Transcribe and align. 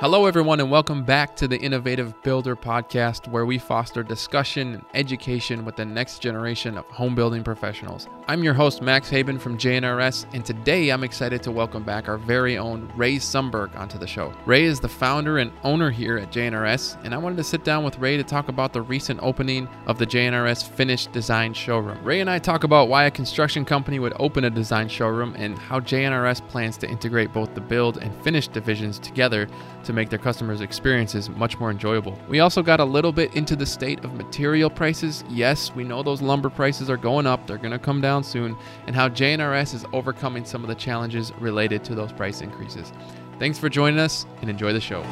Hello, 0.00 0.26
everyone, 0.26 0.60
and 0.60 0.70
welcome 0.70 1.04
back 1.04 1.34
to 1.36 1.48
the 1.48 1.58
Innovative 1.58 2.22
Builder 2.22 2.54
podcast, 2.54 3.28
where 3.28 3.46
we 3.46 3.56
foster 3.56 4.02
discussion 4.02 4.74
and 4.74 4.84
education 4.92 5.64
with 5.64 5.76
the 5.76 5.86
next 5.86 6.18
generation 6.18 6.76
of 6.76 6.84
home 6.90 7.14
building 7.14 7.42
professionals. 7.42 8.06
I'm 8.28 8.44
your 8.44 8.52
host, 8.52 8.82
Max 8.82 9.08
Haben 9.08 9.38
from 9.38 9.56
JNRS, 9.56 10.26
and 10.34 10.44
today 10.44 10.90
I'm 10.90 11.02
excited 11.02 11.42
to 11.44 11.50
welcome 11.50 11.82
back 11.82 12.10
our 12.10 12.18
very 12.18 12.58
own 12.58 12.92
Ray 12.94 13.16
Sundberg 13.16 13.74
onto 13.74 13.96
the 13.96 14.06
show. 14.06 14.34
Ray 14.44 14.64
is 14.64 14.80
the 14.80 14.88
founder 14.88 15.38
and 15.38 15.50
owner 15.64 15.90
here 15.90 16.18
at 16.18 16.30
JNRS, 16.30 17.02
and 17.02 17.14
I 17.14 17.18
wanted 17.18 17.36
to 17.38 17.44
sit 17.44 17.64
down 17.64 17.82
with 17.82 17.98
Ray 17.98 18.18
to 18.18 18.22
talk 18.22 18.48
about 18.48 18.74
the 18.74 18.82
recent 18.82 19.20
opening 19.22 19.66
of 19.86 19.96
the 19.96 20.06
JNRS 20.06 20.68
Finished 20.68 21.12
Design 21.12 21.54
Showroom. 21.54 22.04
Ray 22.04 22.20
and 22.20 22.28
I 22.28 22.38
talk 22.38 22.64
about 22.64 22.90
why 22.90 23.04
a 23.04 23.10
construction 23.10 23.64
company 23.64 23.98
would 23.98 24.12
open 24.18 24.44
a 24.44 24.50
design 24.50 24.90
showroom 24.90 25.34
and 25.38 25.58
how 25.58 25.80
JNRS 25.80 26.46
plans 26.48 26.76
to 26.78 26.86
integrate 26.86 27.32
both 27.32 27.54
the 27.54 27.62
build 27.62 27.96
and 27.96 28.14
finish 28.22 28.46
divisions 28.46 28.98
together 28.98 29.48
to 29.86 29.92
make 29.92 30.10
their 30.10 30.18
customers' 30.18 30.60
experiences 30.60 31.30
much 31.30 31.58
more 31.58 31.70
enjoyable. 31.70 32.18
We 32.28 32.40
also 32.40 32.62
got 32.62 32.80
a 32.80 32.84
little 32.84 33.12
bit 33.12 33.34
into 33.34 33.56
the 33.56 33.66
state 33.66 34.04
of 34.04 34.14
material 34.14 34.68
prices. 34.68 35.24
Yes, 35.30 35.74
we 35.74 35.84
know 35.84 36.02
those 36.02 36.20
lumber 36.20 36.50
prices 36.50 36.90
are 36.90 36.96
going 36.96 37.26
up, 37.26 37.46
they're 37.46 37.56
going 37.56 37.70
to 37.70 37.78
come 37.78 38.00
down 38.00 38.24
soon, 38.24 38.56
and 38.86 38.94
how 38.94 39.08
JNRS 39.08 39.74
is 39.74 39.84
overcoming 39.92 40.44
some 40.44 40.62
of 40.62 40.68
the 40.68 40.74
challenges 40.74 41.32
related 41.40 41.84
to 41.84 41.94
those 41.94 42.12
price 42.12 42.40
increases. 42.40 42.92
Thanks 43.38 43.58
for 43.58 43.68
joining 43.68 44.00
us 44.00 44.26
and 44.40 44.50
enjoy 44.50 44.72
the 44.72 44.80
show. 44.80 45.02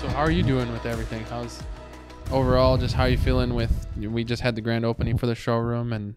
So, 0.00 0.08
how 0.08 0.20
are 0.20 0.30
you 0.30 0.42
doing 0.42 0.72
with 0.72 0.86
everything? 0.86 1.24
How's 1.24 1.62
overall 2.32 2.78
just 2.78 2.94
how 2.94 3.02
are 3.04 3.08
you 3.10 3.18
feeling 3.18 3.54
with 3.54 3.86
we 3.96 4.24
just 4.24 4.42
had 4.42 4.54
the 4.54 4.60
grand 4.60 4.84
opening 4.84 5.18
for 5.18 5.26
the 5.26 5.34
showroom 5.34 5.92
and 5.92 6.14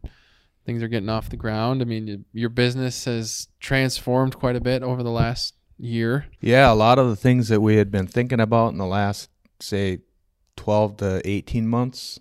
things 0.66 0.82
are 0.82 0.88
getting 0.88 1.10
off 1.10 1.30
the 1.30 1.36
ground 1.36 1.82
i 1.82 1.86
mean 1.86 2.24
your 2.32 2.50
business 2.50 3.06
has 3.06 3.48
transformed 3.60 4.36
quite 4.38 4.56
a 4.56 4.62
bit 4.62 4.82
over 4.82 5.04
the 5.04 5.12
last 5.12 5.56
year 5.78 6.26
Yeah, 6.40 6.72
a 6.72 6.74
lot 6.74 6.98
of 7.00 7.10
the 7.10 7.18
things 7.18 7.50
that 7.50 7.60
we 7.60 7.76
had 7.76 7.92
been 7.92 8.08
thinking 8.08 8.40
about 8.40 8.72
in 8.72 8.78
the 8.78 8.86
last, 8.86 9.30
say, 9.60 10.00
12 10.56 10.96
to 10.98 11.22
18 11.30 11.68
months 11.68 12.18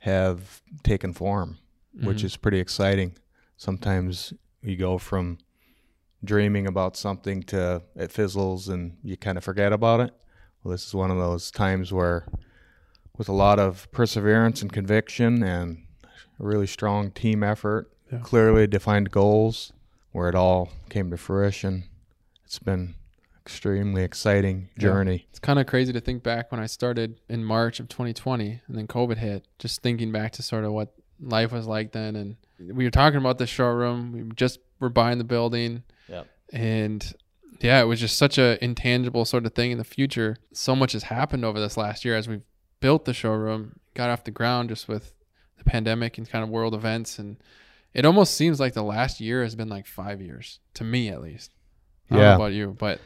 have 0.00 0.60
taken 0.82 1.14
form, 1.14 1.56
which 2.02 2.18
Mhm. 2.20 2.24
is 2.24 2.36
pretty 2.36 2.58
exciting. 2.58 3.16
Sometimes 3.56 4.34
you 4.62 4.76
go 4.76 4.98
from 4.98 5.38
dreaming 6.22 6.66
about 6.66 6.98
something 6.98 7.42
to 7.44 7.80
it 7.96 8.12
fizzles 8.12 8.68
and 8.68 8.98
you 9.02 9.16
kind 9.16 9.38
of 9.38 9.44
forget 9.44 9.72
about 9.72 10.00
it. 10.00 10.12
Well, 10.62 10.72
this 10.72 10.86
is 10.86 10.94
one 10.94 11.10
of 11.10 11.16
those 11.16 11.50
times 11.50 11.90
where, 11.90 12.26
with 13.18 13.28
a 13.28 13.32
lot 13.32 13.58
of 13.58 13.90
perseverance 13.92 14.62
and 14.62 14.72
conviction 14.72 15.42
and 15.42 15.82
a 16.04 16.08
really 16.44 16.66
strong 16.66 17.10
team 17.10 17.42
effort, 17.42 17.90
Yeah. 18.12 18.20
clearly 18.20 18.66
defined 18.66 19.10
goals, 19.10 19.72
where 20.12 20.28
it 20.28 20.34
all 20.34 20.70
came 20.88 21.10
to 21.10 21.16
fruition, 21.18 21.84
it's 22.44 22.58
been 22.58 22.94
extremely 23.44 24.02
exciting 24.04 24.68
Yeah. 24.76 24.82
journey. 24.82 25.26
it's 25.30 25.38
kind 25.38 25.58
of 25.58 25.66
crazy 25.66 25.90
to 25.92 26.00
think 26.00 26.22
back 26.22 26.52
when 26.52 26.60
i 26.60 26.66
started 26.66 27.18
in 27.30 27.42
march 27.42 27.80
of 27.80 27.88
2020 27.88 28.60
and 28.66 28.76
then 28.76 28.86
covid 28.86 29.16
hit 29.16 29.46
just 29.58 29.80
thinking 29.80 30.12
back 30.12 30.32
to 30.32 30.42
sort 30.42 30.64
of 30.64 30.72
what 30.72 30.92
life 31.18 31.50
was 31.50 31.66
like 31.66 31.92
then 31.92 32.14
and 32.14 32.36
we 32.74 32.84
were 32.84 32.90
talking 32.90 33.18
about 33.18 33.38
the 33.38 33.46
showroom 33.46 34.12
we 34.12 34.22
just 34.36 34.58
were 34.80 34.90
buying 34.90 35.16
the 35.16 35.24
building 35.24 35.82
Yep. 36.10 36.26
and 36.52 37.14
yeah 37.60 37.80
it 37.80 37.86
was 37.86 38.00
just 38.00 38.18
such 38.18 38.36
a 38.36 38.62
intangible 38.62 39.24
sort 39.24 39.46
of 39.46 39.54
thing 39.54 39.70
in 39.70 39.78
the 39.78 39.84
future 39.84 40.36
so 40.52 40.76
much 40.76 40.92
has 40.92 41.04
happened 41.04 41.42
over 41.42 41.58
this 41.58 41.78
last 41.78 42.04
year 42.04 42.16
as 42.16 42.28
we've 42.28 42.42
built 42.80 43.04
the 43.04 43.14
showroom 43.14 43.78
got 43.94 44.10
off 44.10 44.24
the 44.24 44.30
ground 44.30 44.68
just 44.68 44.88
with 44.88 45.12
the 45.56 45.64
pandemic 45.64 46.18
and 46.18 46.28
kind 46.28 46.42
of 46.44 46.48
world 46.50 46.74
events 46.74 47.18
and 47.18 47.36
it 47.94 48.04
almost 48.04 48.34
seems 48.34 48.60
like 48.60 48.74
the 48.74 48.82
last 48.82 49.20
year 49.20 49.42
has 49.42 49.54
been 49.54 49.68
like 49.68 49.86
five 49.86 50.20
years 50.20 50.60
to 50.74 50.84
me 50.84 51.08
at 51.08 51.20
least 51.22 51.50
I 52.10 52.14
don't 52.14 52.22
Yeah. 52.22 52.28
know 52.30 52.36
about 52.36 52.52
you 52.52 52.76
but 52.78 53.00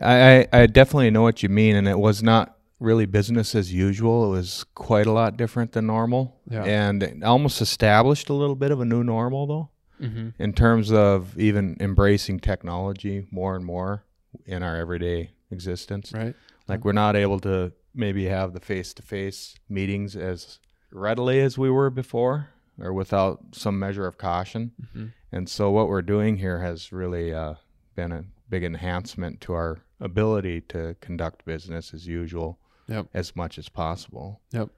I, 0.00 0.40
I 0.52 0.60
I 0.62 0.66
definitely 0.66 1.10
know 1.10 1.22
what 1.22 1.42
you 1.42 1.48
mean, 1.48 1.74
and 1.74 1.88
it 1.88 1.98
was 1.98 2.22
not 2.22 2.56
really 2.80 3.06
business 3.06 3.54
as 3.54 3.72
usual. 3.72 4.26
It 4.26 4.36
was 4.36 4.64
quite 4.74 5.06
a 5.06 5.12
lot 5.12 5.38
different 5.38 5.72
than 5.72 5.86
normal, 5.86 6.36
Yeah. 6.50 6.64
and 6.64 7.24
almost 7.24 7.62
established 7.62 8.28
a 8.28 8.34
little 8.34 8.56
bit 8.56 8.70
of 8.70 8.80
a 8.80 8.84
new 8.84 9.02
normal, 9.02 9.46
though, 9.46 9.70
hmm 10.06 10.28
in 10.38 10.52
terms 10.52 10.92
of 10.92 11.38
even 11.38 11.76
embracing 11.80 12.40
technology 12.40 13.26
more 13.30 13.56
and 13.56 13.64
more 13.64 14.04
in 14.44 14.62
our 14.62 14.76
everyday 14.76 15.30
existence. 15.50 16.12
right 16.12 16.34
Like 16.68 16.84
we're 16.84 16.92
not 16.92 17.16
able 17.16 17.40
to 17.40 17.72
maybe 17.96 18.26
have 18.26 18.52
the 18.52 18.60
face-to-face 18.60 19.54
meetings 19.68 20.14
as 20.16 20.58
readily 20.92 21.40
as 21.40 21.56
we 21.58 21.70
were 21.70 21.90
before, 21.90 22.48
or 22.80 22.92
without 22.92 23.40
some 23.52 23.78
measure 23.78 24.06
of 24.06 24.18
caution. 24.18 24.72
hmm 24.92 25.06
And 25.32 25.48
so 25.48 25.70
what 25.70 25.88
we're 25.88 26.02
doing 26.02 26.36
here 26.36 26.60
has 26.60 26.92
really 26.92 27.32
uh, 27.34 27.54
been 27.94 28.12
a 28.12 28.24
big 28.48 28.62
enhancement 28.64 29.40
to 29.42 29.52
our 29.54 29.78
ability 30.00 30.60
to 30.60 30.94
conduct 31.00 31.44
business 31.44 31.92
as 31.94 32.06
usual 32.06 32.58
Yep. 32.88 33.06
as 33.14 33.34
much 33.34 33.58
as 33.58 33.68
possible. 33.68 34.40
Yep. 34.52 34.68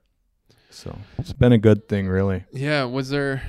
So 0.71 0.97
it's 1.19 1.33
been 1.35 1.53
a 1.53 1.59
good 1.59 1.89
thing, 1.89 2.09
really. 2.09 2.45
Yeah. 2.53 2.85
Was 2.85 3.11
there 3.11 3.43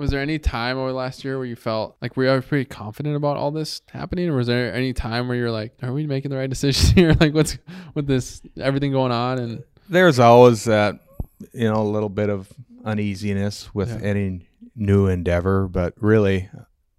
was 0.00 0.10
there 0.10 0.20
any 0.20 0.38
time 0.38 0.78
over 0.78 0.92
last 0.92 1.24
year 1.24 1.36
where 1.36 1.46
you 1.46 1.54
felt 1.56 1.96
like 2.02 2.16
we 2.16 2.26
were 2.26 2.34
you 2.36 2.40
pretty 2.42 2.64
confident 2.64 3.14
about 3.16 3.36
all 3.36 3.50
this 3.50 3.82
happening, 3.92 4.28
or 4.28 4.34
was 4.36 4.46
there 4.48 4.74
any 4.74 4.92
time 4.92 5.28
where 5.28 5.36
you're 5.36 5.50
like, 5.50 5.74
are 5.82 5.92
we 5.92 6.06
making 6.06 6.30
the 6.30 6.36
right 6.36 6.48
decisions 6.50 6.90
here? 6.94 7.14
like, 7.20 7.34
what's 7.34 7.58
with 7.94 8.06
this 8.06 8.40
everything 8.58 8.92
going 8.92 9.12
on? 9.12 9.38
And 9.38 9.62
There's 9.88 10.18
always 10.18 10.64
that, 10.64 11.00
you 11.52 11.70
know, 11.70 11.80
a 11.82 11.84
little 11.84 12.08
bit 12.08 12.30
of 12.30 12.50
uneasiness 12.84 13.74
with 13.74 13.90
Yeah. 13.90 14.08
any 14.08 14.48
new 14.74 15.06
endeavor, 15.06 15.68
but 15.68 15.94
really, 16.00 16.48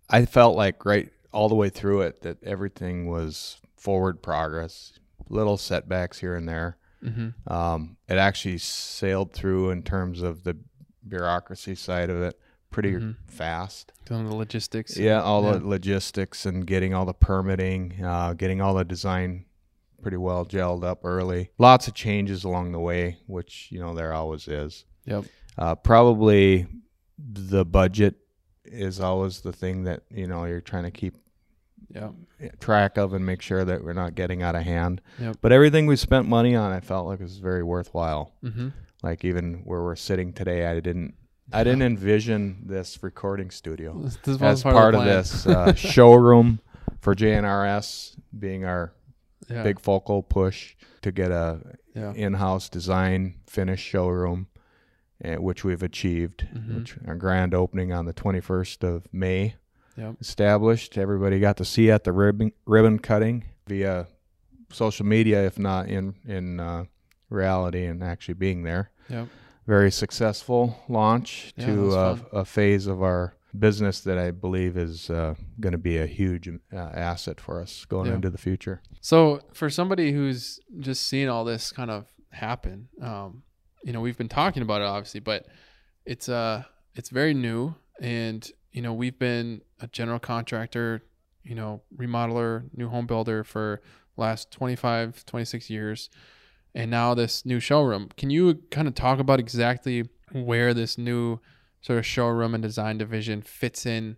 I 0.10 0.26
felt 0.26 0.56
like 0.56 0.86
right 0.86 1.10
all 1.34 1.50
the 1.50 1.56
way 1.56 1.70
through 1.70 2.02
it 2.02 2.22
that 2.22 2.44
everything 2.44 3.08
was 3.08 3.58
forward 3.78 4.22
progress, 4.22 4.94
little 5.30 5.58
setbacks 5.58 6.20
here 6.20 6.36
and 6.36 6.48
there. 6.48 6.78
hmm 7.04 7.30
Um, 7.48 7.98
it 8.08 8.18
actually 8.18 8.60
sailed 8.60 9.34
through 9.34 9.72
in 9.72 9.82
terms 9.82 10.22
of 10.22 10.44
the 10.44 10.56
bureaucracy 11.08 11.74
side 11.76 12.10
of 12.12 12.22
it 12.22 12.40
pretty 12.72 12.94
Mhm. 12.94 13.16
fast. 13.28 13.92
doing 14.06 14.28
the 14.28 14.36
logistics. 14.36 14.98
Yeah, 14.98 15.22
all 15.22 15.44
Yeah. 15.44 15.58
the 15.60 15.68
logistics 15.68 16.46
and 16.46 16.66
getting 16.68 16.94
all 16.94 17.06
the 17.06 17.14
permitting, 17.14 18.04
uh, 18.04 18.34
getting 18.34 18.60
all 18.60 18.74
the 18.74 18.84
design 18.84 19.46
pretty 20.02 20.18
well 20.18 20.46
gelled 20.46 20.84
up 20.84 21.02
early. 21.06 21.52
Lots 21.58 21.88
of 21.88 21.94
changes 21.94 22.44
along 22.44 22.72
the 22.74 22.80
way, 22.80 23.18
which 23.28 23.70
you 23.72 23.80
know 23.80 23.94
there 23.94 24.12
always 24.14 24.48
is. 24.50 24.84
Yep. 25.06 25.26
Uh, 25.58 25.76
probably 25.76 26.68
the 27.18 27.64
budget 27.64 28.16
is 28.66 29.00
always 29.00 29.42
the 29.42 29.54
thing 29.54 29.84
that 29.84 30.04
you 30.10 30.28
know 30.28 30.44
you're 30.46 30.60
trying 30.62 30.84
to 30.84 30.92
keep 30.92 31.16
Yeah. 31.94 32.10
track 32.60 32.98
of 32.98 33.14
and 33.14 33.26
make 33.26 33.42
sure 33.42 33.64
that 33.66 33.84
we're 33.84 33.94
not 33.94 34.16
getting 34.16 34.42
out 34.42 34.56
of 34.56 34.64
hand. 34.64 35.02
Yep. 35.20 35.38
But 35.42 35.52
everything 35.52 35.86
we 35.88 35.96
spent 35.96 36.28
money 36.28 36.56
on, 36.56 36.72
I 36.72 36.80
felt 36.80 37.06
like 37.08 37.20
was 37.20 37.38
very 37.38 37.64
worthwhile. 37.64 38.34
hmm 38.42 38.70
Like 39.04 39.24
even 39.26 39.62
where 39.66 39.82
we're 39.82 39.96
sitting 39.96 40.32
today, 40.34 40.66
I 40.68 40.80
didn't 40.80 41.16
I 41.54 41.64
didn't 41.64 41.82
envision 41.82 42.64
this 42.66 43.02
recording 43.04 43.52
studio 43.52 43.94
This, 44.04 44.16
this 44.18 44.42
as 44.42 44.64
part, 44.64 44.76
part, 44.76 44.96
of, 44.96 45.02
of, 45.02 45.06
this 45.08 45.46
uh, 45.48 45.74
showroom 45.74 46.60
for 47.02 47.16
JNRS 47.16 48.16
being 48.38 48.66
our 48.66 48.94
Yeah. 49.50 49.64
big 49.64 49.80
focal 49.80 50.24
push 50.24 50.76
to 51.02 51.12
get 51.12 51.32
a 51.32 51.60
Yeah. 51.96 52.14
in-house 52.14 52.70
design 52.70 53.36
finish 53.48 53.82
showroom, 53.82 54.48
uh, 55.26 55.36
which 55.36 55.64
we've 55.66 55.84
achieved. 55.84 56.48
Mhm. 56.54 56.76
Which 56.78 56.98
our 57.06 57.16
grand 57.16 57.54
opening 57.54 57.92
on 57.92 58.06
the 58.06 58.14
21st 58.14 58.84
of 58.84 59.08
May 59.12 59.56
Yep. 59.98 60.16
established. 60.22 60.98
Everybody 60.98 61.40
got 61.40 61.58
to 61.58 61.66
see 61.66 61.92
at 61.92 62.04
the 62.06 62.14
ribbon 62.14 62.54
ribbon 62.66 63.00
cutting 63.00 63.44
via 63.68 64.08
social 64.72 65.06
media, 65.06 65.46
if 65.46 65.60
not 65.60 65.90
in 65.90 66.16
in 66.26 66.60
uh, 66.62 66.86
reality 67.30 67.86
and 67.86 68.02
actually 68.04 68.36
being 68.36 68.64
there. 68.64 68.90
Yep. 69.10 69.28
Very 69.68 69.92
successful 69.92 70.76
launch 70.90 71.54
Yeah, 71.56 71.66
to 71.68 71.92
uh, 71.92 72.18
a 72.34 72.46
phase 72.46 72.88
of 72.88 73.02
our 73.04 73.36
business 73.58 74.00
that 74.02 74.18
I 74.18 74.32
believe 74.32 74.78
is 74.78 75.10
uh, 75.10 75.36
going 75.60 75.74
to 75.74 75.78
be 75.78 75.98
a 75.98 76.06
huge 76.08 76.48
uh, 76.48 76.76
asset 76.78 77.40
for 77.40 77.62
us 77.62 77.86
going 77.86 78.08
Yeah. 78.08 78.16
into 78.16 78.30
the 78.30 78.38
future. 78.38 78.82
So 79.02 79.42
for 79.54 79.70
somebody 79.70 80.14
who's 80.14 80.60
just 80.80 81.08
seen 81.08 81.28
all 81.28 81.44
this 81.44 81.72
kind 81.72 81.92
of 81.92 82.08
happen, 82.32 82.88
um, 83.02 83.44
you 83.84 83.92
know, 83.94 84.02
we've 84.02 84.18
been 84.18 84.30
talking 84.30 84.64
about 84.64 84.82
it 84.82 84.86
obviously, 84.86 85.20
but 85.20 85.46
it's 86.06 86.28
uh 86.30 86.64
it's 86.96 87.10
very 87.10 87.34
new 87.34 87.76
and 88.02 88.50
you 88.72 88.82
know, 88.82 88.94
we've 88.94 89.20
been 89.20 89.62
a 89.82 89.88
general 89.88 90.18
contractor, 90.20 91.04
you 91.44 91.56
know, 91.56 91.82
remodeler, 91.96 92.64
new 92.76 92.88
home 92.88 93.06
builder 93.06 93.44
for 93.44 93.82
last 94.18 94.50
25, 94.52 95.26
26 95.26 95.70
years. 95.70 96.10
And 96.74 96.90
now 96.90 97.14
this 97.14 97.46
new 97.46 97.60
showroom. 97.60 98.10
Can 98.18 98.30
you 98.30 98.56
kind 98.72 98.88
of 98.88 98.96
talk 98.96 99.20
about 99.20 99.40
exactly 99.40 100.10
where 100.32 100.74
this 100.74 100.98
new 100.98 101.40
sort 101.82 102.00
of 102.00 102.06
showroom 102.06 102.54
and 102.54 102.62
design 102.62 102.98
division 102.98 103.42
fits 103.42 103.86
in 103.86 104.18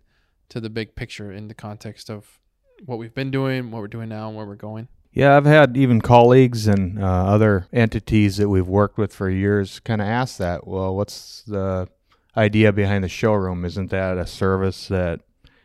to 0.50 0.60
the 0.60 0.70
big 0.70 0.94
picture 0.94 1.32
in 1.32 1.48
the 1.48 1.54
context 1.54 2.10
of 2.10 2.38
what 2.84 2.98
we've 2.98 3.14
been 3.14 3.30
doing, 3.30 3.70
what 3.70 3.80
we're 3.80 3.88
doing 3.88 4.08
now, 4.08 4.28
and 4.28 4.36
where 4.36 4.46
we're 4.46 4.54
going. 4.54 4.88
Yeah, 5.12 5.36
I've 5.36 5.46
had 5.46 5.76
even 5.76 6.00
colleagues 6.00 6.66
and 6.66 7.02
uh, 7.02 7.06
other 7.06 7.66
entities 7.72 8.36
that 8.36 8.48
we've 8.48 8.66
worked 8.66 8.98
with 8.98 9.14
for 9.14 9.30
years 9.30 9.80
kind 9.80 10.00
of 10.00 10.08
ask 10.08 10.38
that. 10.38 10.66
Well, 10.66 10.94
what's 10.94 11.42
the 11.42 11.88
idea 12.36 12.72
behind 12.72 13.04
the 13.04 13.08
showroom. 13.08 13.64
Isn't 13.64 13.90
that 13.90 14.18
a 14.18 14.26
service 14.26 14.88
that 14.88 15.20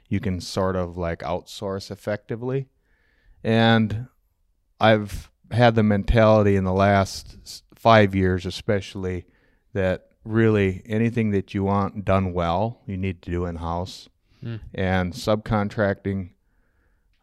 you 0.07 0.19
can 0.19 0.39
sort 0.39 0.75
of 0.75 0.97
like 0.97 1.19
outsource 1.19 1.92
effectively? 1.92 2.68
And 3.44 4.07
I've 4.80 5.31
had 5.51 5.75
the 5.75 5.83
mentality 5.83 6.55
in 6.55 6.63
the 6.63 6.73
last 6.73 7.63
five 7.75 8.13
years, 8.15 8.45
especially, 8.45 9.25
that 9.73 10.07
really 10.25 10.81
anything 10.85 11.31
that 11.31 11.53
you 11.53 11.63
want 11.63 12.03
done 12.05 12.33
well, 12.33 12.81
you 12.85 12.97
need 12.97 13.21
to 13.21 13.31
do 13.31 13.45
in 13.45 13.55
house. 13.57 14.09
Mm. 14.43 14.59
And 14.73 15.13
subcontracting 15.13 16.31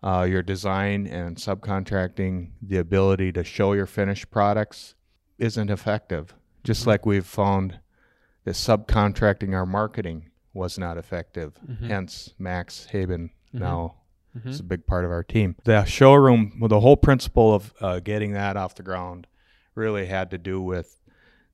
uh, 0.02 0.22
your 0.28 0.42
design 0.42 1.06
and 1.06 1.36
subcontracting 1.36 2.50
the 2.62 2.76
ability 2.76 3.32
to 3.32 3.42
show 3.42 3.72
your 3.72 3.86
finished 3.86 4.30
products 4.30 4.94
isn't 5.38 5.70
effective. 5.70 6.34
Just 6.62 6.84
Mhm. 6.84 6.86
like 6.86 7.06
we've 7.06 7.26
found 7.26 7.80
that 8.44 8.52
subcontracting 8.54 9.52
our 9.54 9.66
marketing 9.66 10.30
was 10.54 10.78
not 10.78 10.96
effective. 10.96 11.58
Mhm. 11.66 11.88
Hence, 11.88 12.34
Max 12.38 12.86
Haben 12.92 13.30
Mhm. 13.52 13.60
now 13.60 13.94
Mhm. 14.36 14.46
is 14.46 14.60
a 14.60 14.64
big 14.64 14.86
part 14.86 15.04
of 15.04 15.10
our 15.10 15.22
team. 15.22 15.56
The 15.64 15.84
showroom, 15.84 16.56
well, 16.60 16.68
the 16.68 16.80
whole 16.80 16.96
principle 16.96 17.54
of 17.54 17.72
uh, 17.80 18.00
getting 18.00 18.32
that 18.32 18.56
off 18.56 18.74
the 18.74 18.82
ground 18.82 19.26
really 19.74 20.06
had 20.06 20.30
to 20.30 20.38
do 20.38 20.60
with 20.60 21.00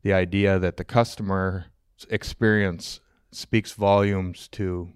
the 0.02 0.12
idea 0.12 0.58
that 0.58 0.76
the 0.76 0.84
customer 0.84 1.66
experience 2.10 3.00
speaks 3.30 3.72
volumes 3.72 4.48
to 4.48 4.92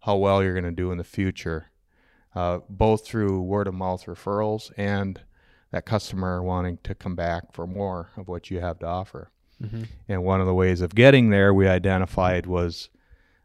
how 0.00 0.16
well 0.16 0.42
you're 0.42 0.52
going 0.54 0.64
to 0.64 0.70
do 0.70 0.90
in 0.92 0.98
the 0.98 1.04
future, 1.04 1.66
uh, 2.34 2.60
both 2.68 3.04
through 3.06 3.40
word 3.42 3.66
of 3.66 3.74
mouth 3.74 4.04
referrals 4.06 4.70
and 4.76 5.20
that 5.72 5.84
customer 5.84 6.42
wanting 6.42 6.78
to 6.84 6.94
come 6.94 7.16
back 7.16 7.52
for 7.52 7.66
more 7.66 8.10
of 8.16 8.28
what 8.28 8.50
you 8.50 8.60
have 8.60 8.78
to 8.78 8.86
offer. 8.86 9.30
Mhm. 9.62 9.86
And 10.08 10.22
one 10.24 10.40
of 10.40 10.46
the 10.46 10.54
ways 10.54 10.80
of 10.80 10.94
getting 10.94 11.30
there 11.30 11.52
we 11.52 11.66
identified 11.66 12.46
was 12.46 12.88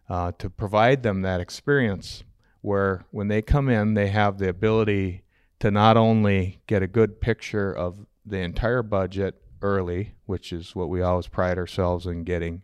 uh, 0.10 0.32
to 0.38 0.50
provide 0.50 1.04
them 1.04 1.22
that 1.22 1.40
experience 1.40 2.24
where 2.62 3.06
when 3.12 3.28
they 3.28 3.42
come 3.42 3.70
in, 3.70 3.94
they 3.94 4.08
have 4.08 4.38
the 4.38 4.50
ability 4.50 5.24
to 5.60 5.72
not 5.72 5.98
only 5.98 6.62
get 6.68 6.82
a 6.82 6.88
good 6.88 7.22
picture 7.22 7.72
of 7.72 8.06
the 8.26 8.40
entire 8.40 8.84
budget 8.84 9.42
early, 9.62 10.16
which 10.26 10.52
is 10.52 10.76
what 10.76 10.90
we 10.90 11.02
always 11.02 11.28
pride 11.28 11.58
ourselves 11.58 12.06
in 12.06 12.24
getting 12.24 12.64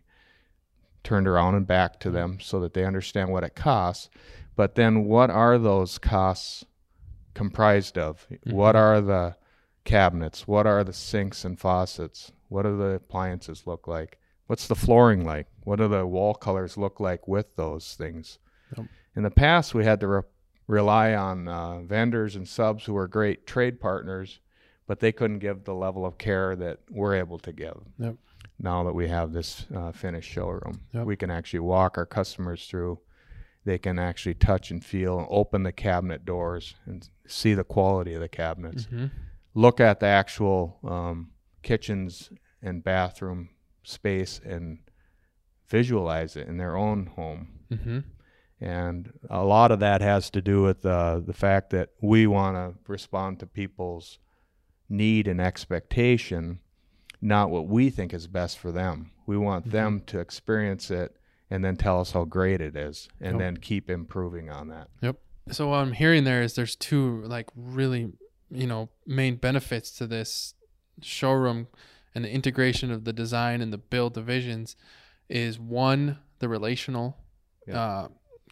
turned 1.04 1.28
around 1.28 1.54
and 1.54 1.66
back 1.66 1.98
to 2.00 2.10
them 2.10 2.38
so 2.40 2.60
that 2.60 2.74
they 2.74 2.84
understand 2.84 3.30
what 3.30 3.44
it 3.44 3.54
costs, 3.54 4.10
but 4.56 4.74
then 4.74 5.04
what 5.04 5.30
are 5.30 5.58
those 5.58 5.98
costs 5.98 6.64
comprised 7.34 7.96
of? 7.96 8.26
Mm-hmm. 8.30 8.52
What 8.52 8.76
are 8.76 9.00
the 9.00 9.36
cabinets? 9.84 10.46
What 10.48 10.66
are 10.66 10.82
the 10.82 10.92
sinks 10.92 11.44
and 11.44 11.58
faucets? 11.58 12.32
What 12.48 12.62
do 12.62 12.76
the 12.76 12.94
appliances 12.94 13.66
look 13.66 13.86
like? 13.86 14.18
What's 14.48 14.66
the 14.66 14.74
flooring 14.74 15.24
like? 15.24 15.46
What 15.64 15.76
do 15.76 15.88
the 15.88 16.06
wall 16.06 16.34
colors 16.34 16.76
look 16.76 17.00
like 17.00 17.28
with 17.28 17.54
those 17.56 17.94
things? 17.94 18.38
Yep. 18.76 18.86
In 19.18 19.24
the 19.24 19.32
past, 19.32 19.74
we 19.74 19.84
had 19.84 19.98
to 19.98 20.06
re- 20.06 20.20
rely 20.68 21.12
on 21.12 21.48
uh, 21.48 21.80
vendors 21.80 22.36
and 22.36 22.46
subs 22.46 22.84
who 22.84 22.92
were 22.92 23.08
great 23.08 23.48
trade 23.48 23.80
partners, 23.80 24.38
but 24.86 25.00
they 25.00 25.10
couldn't 25.10 25.40
give 25.40 25.64
the 25.64 25.74
level 25.74 26.06
of 26.06 26.18
care 26.18 26.54
that 26.54 26.78
we're 26.88 27.16
able 27.16 27.40
to 27.40 27.50
give. 27.52 27.78
Yep. 27.98 28.14
Now 28.60 28.84
that 28.84 28.94
we 28.94 29.08
have 29.08 29.32
this 29.32 29.66
uh, 29.74 29.90
finished 29.90 30.30
showroom, 30.30 30.82
Yep. 30.92 31.04
we 31.04 31.16
can 31.16 31.32
actually 31.32 31.58
walk 31.58 31.98
our 31.98 32.06
customers 32.06 32.66
through. 32.68 33.00
They 33.64 33.76
can 33.76 33.98
actually 33.98 34.34
touch 34.34 34.70
and 34.70 34.84
feel 34.84 35.18
and 35.18 35.26
open 35.30 35.64
the 35.64 35.72
cabinet 35.72 36.24
doors 36.24 36.76
and 36.86 37.08
see 37.26 37.54
the 37.54 37.64
quality 37.64 38.14
of 38.14 38.20
the 38.20 38.28
cabinets 38.28 38.86
Mhm. 38.86 39.10
look 39.52 39.80
at 39.80 39.98
the 39.98 40.06
actual 40.06 40.78
um, 40.84 41.32
kitchens 41.64 42.30
and 42.62 42.84
bathroom 42.84 43.48
space 43.82 44.40
and 44.44 44.78
visualize 45.68 46.36
it 46.36 46.46
in 46.46 46.56
their 46.56 46.76
own 46.76 47.06
home. 47.06 47.48
Mhm. 47.72 48.04
And 48.60 49.12
a 49.30 49.44
lot 49.44 49.70
of 49.70 49.78
that 49.80 50.00
has 50.00 50.30
to 50.30 50.42
do 50.42 50.62
with 50.62 50.84
uh, 50.84 51.20
the 51.20 51.32
fact 51.32 51.70
that 51.70 51.90
we 52.00 52.26
want 52.26 52.56
to 52.56 52.90
respond 52.90 53.38
to 53.40 53.46
people's 53.46 54.18
need 54.88 55.28
and 55.28 55.40
expectation, 55.40 56.58
not 57.20 57.50
what 57.50 57.66
we 57.68 57.90
think 57.90 58.12
is 58.12 58.26
best 58.26 58.58
for 58.58 58.72
them. 58.72 59.12
We 59.26 59.36
want 59.36 59.68
Mhm. 59.68 59.70
them 59.70 60.00
to 60.06 60.18
experience 60.18 60.90
it 60.90 61.14
and 61.50 61.64
then 61.64 61.76
tell 61.76 62.00
us 62.00 62.12
how 62.12 62.24
great 62.24 62.60
it 62.60 62.74
is 62.76 63.08
and 63.20 63.34
Yep. 63.34 63.38
then 63.38 63.56
keep 63.58 63.90
improving 63.90 64.50
on 64.50 64.68
that. 64.68 64.88
Yep. 65.02 65.16
So 65.50 65.68
what 65.68 65.76
I'm 65.76 65.92
hearing 65.92 66.24
there 66.24 66.42
is 66.42 66.54
there's 66.54 66.74
two 66.76 67.22
like 67.24 67.48
really, 67.54 68.12
you 68.50 68.66
know, 68.66 68.88
main 69.06 69.36
benefits 69.36 69.90
to 69.98 70.06
this 70.06 70.54
showroom 71.00 71.68
and 72.14 72.24
the 72.24 72.30
integration 72.30 72.90
of 72.90 73.04
the 73.04 73.12
design 73.12 73.60
and 73.60 73.72
the 73.72 73.78
build 73.78 74.14
divisions 74.14 74.74
is 75.28 75.58
one, 75.60 76.18
the 76.40 76.48
relational 76.48 77.16
Yeah. 77.66 77.80
uh, 77.80 78.08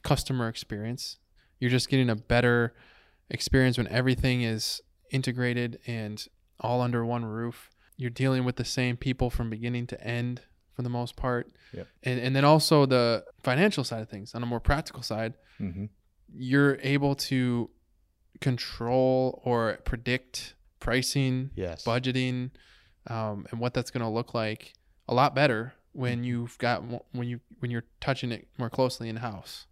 customer 0.07 0.49
experience. 0.49 1.19
You're 1.59 1.71
just 1.71 1.89
getting 1.89 2.11
a 2.11 2.17
better 2.17 2.75
experience 3.31 3.77
when 3.79 3.89
everything 3.89 4.43
is 4.43 4.81
integrated 5.11 5.79
and 5.87 6.27
all 6.61 6.81
under 6.81 7.05
one 7.05 7.25
roof. 7.25 7.71
You're 7.97 8.11
dealing 8.11 8.45
with 8.45 8.57
the 8.57 8.65
same 8.65 8.97
people 8.97 9.31
from 9.31 9.51
beginning 9.51 9.87
to 9.89 10.01
end 10.03 10.43
for 10.75 10.83
the 10.83 10.91
most 10.91 11.17
part. 11.17 11.51
Yep. 11.73 11.87
And 12.03 12.21
and 12.21 12.37
then 12.37 12.45
also 12.45 12.87
the 12.87 13.25
financial 13.43 13.85
side 13.85 14.03
of 14.03 14.09
things 14.09 14.35
on 14.35 14.43
a 14.43 14.47
more 14.47 14.61
practical 14.61 15.03
side 15.03 15.35
Mm-hmm. 15.61 15.87
you're 16.35 16.77
able 16.83 17.15
to 17.15 17.71
control 18.43 19.41
or 19.45 19.79
predict 19.85 20.55
pricing, 20.81 21.51
Yes. 21.55 21.85
budgeting, 21.85 22.51
um, 23.09 23.47
and 23.51 23.59
what 23.61 23.73
that's 23.75 23.91
going 23.91 24.03
to 24.05 24.09
look 24.11 24.35
like 24.35 24.75
a 25.09 25.15
lot 25.15 25.35
better 25.35 25.73
when 25.93 26.25
you've 26.25 26.59
got 26.59 26.83
when 27.13 27.27
you 27.29 27.41
when 27.61 27.71
you're 27.71 27.85
touching 28.01 28.33
it 28.33 28.47
more 28.59 28.69
closely 28.69 29.09
in 29.09 29.17
house. 29.17 29.67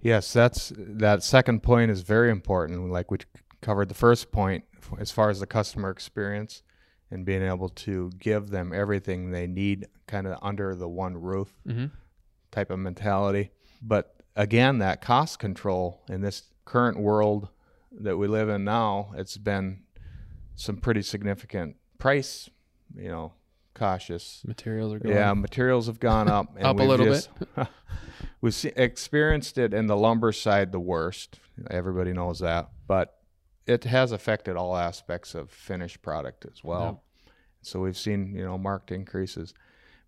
Yes, 0.00 0.32
that's 0.32 0.72
that 0.76 1.22
second 1.22 1.62
point 1.62 1.90
is 1.90 2.02
very 2.02 2.30
important. 2.30 2.90
Like 2.90 3.10
we 3.10 3.18
covered 3.60 3.88
the 3.88 3.94
first 3.94 4.30
point 4.30 4.64
as 4.98 5.10
far 5.10 5.28
as 5.30 5.40
the 5.40 5.46
customer 5.46 5.90
experience 5.90 6.62
and 7.10 7.24
being 7.24 7.42
able 7.42 7.68
to 7.70 8.10
give 8.18 8.50
them 8.50 8.72
everything 8.72 9.30
they 9.30 9.46
need 9.46 9.86
kind 10.06 10.26
of 10.26 10.38
under 10.42 10.74
the 10.74 10.88
one 10.88 11.16
roof 11.16 11.52
Mm-hmm. 11.66 11.86
type 12.52 12.70
of 12.70 12.78
mentality. 12.78 13.50
But 13.82 14.14
again, 14.36 14.78
that 14.78 15.00
cost 15.00 15.38
control 15.38 16.02
in 16.08 16.20
this 16.20 16.42
current 16.64 16.98
world 17.00 17.48
that 18.00 18.16
we 18.18 18.28
live 18.28 18.48
in 18.48 18.64
now, 18.64 19.12
it's 19.16 19.36
been 19.38 19.82
some 20.54 20.76
pretty 20.76 21.02
significant 21.02 21.76
price, 21.98 22.48
you 22.94 23.08
know, 23.08 23.32
cautious 23.78 24.42
Materials 24.46 24.92
are 24.94 24.98
going. 24.98 25.14
yeah, 25.14 25.32
materials 25.34 25.86
have 25.86 26.00
gone 26.00 26.28
up. 26.28 26.56
And 26.56 26.66
Up 26.66 26.78
a 26.78 26.82
little 26.82 27.06
just- 27.06 27.30
we've 28.40 28.72
experienced 28.76 29.58
it 29.58 29.72
in 29.74 29.86
the 29.86 29.96
lumber 29.96 30.32
side 30.32 30.72
the 30.72 30.80
worst. 30.80 31.38
Everybody 31.70 32.12
knows 32.12 32.38
that, 32.40 32.70
but 32.86 33.14
it 33.66 33.84
has 33.84 34.12
affected 34.12 34.56
all 34.56 34.76
aspects 34.76 35.34
of 35.34 35.50
finished 35.50 36.02
product 36.02 36.46
as 36.50 36.62
well. 36.64 37.02
So 37.62 37.80
we've 37.80 37.98
seen 37.98 38.34
you 38.34 38.44
know 38.44 38.56
marked 38.58 38.90
increases. 38.92 39.54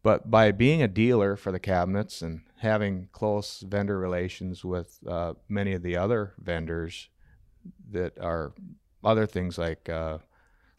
But 0.02 0.30
by 0.30 0.50
being 0.52 0.80
a 0.82 0.88
dealer 0.88 1.36
for 1.36 1.52
the 1.52 1.58
cabinets 1.58 2.22
and 2.22 2.40
having 2.56 3.08
close 3.12 3.60
vendor 3.60 3.98
relations 3.98 4.64
with 4.64 4.98
uh, 5.06 5.34
many 5.48 5.74
of 5.74 5.82
the 5.82 5.96
other 5.96 6.32
vendors 6.38 7.10
that 7.90 8.18
are 8.18 8.54
other 9.04 9.26
things 9.26 9.58
like 9.58 9.90
uh, 9.90 10.18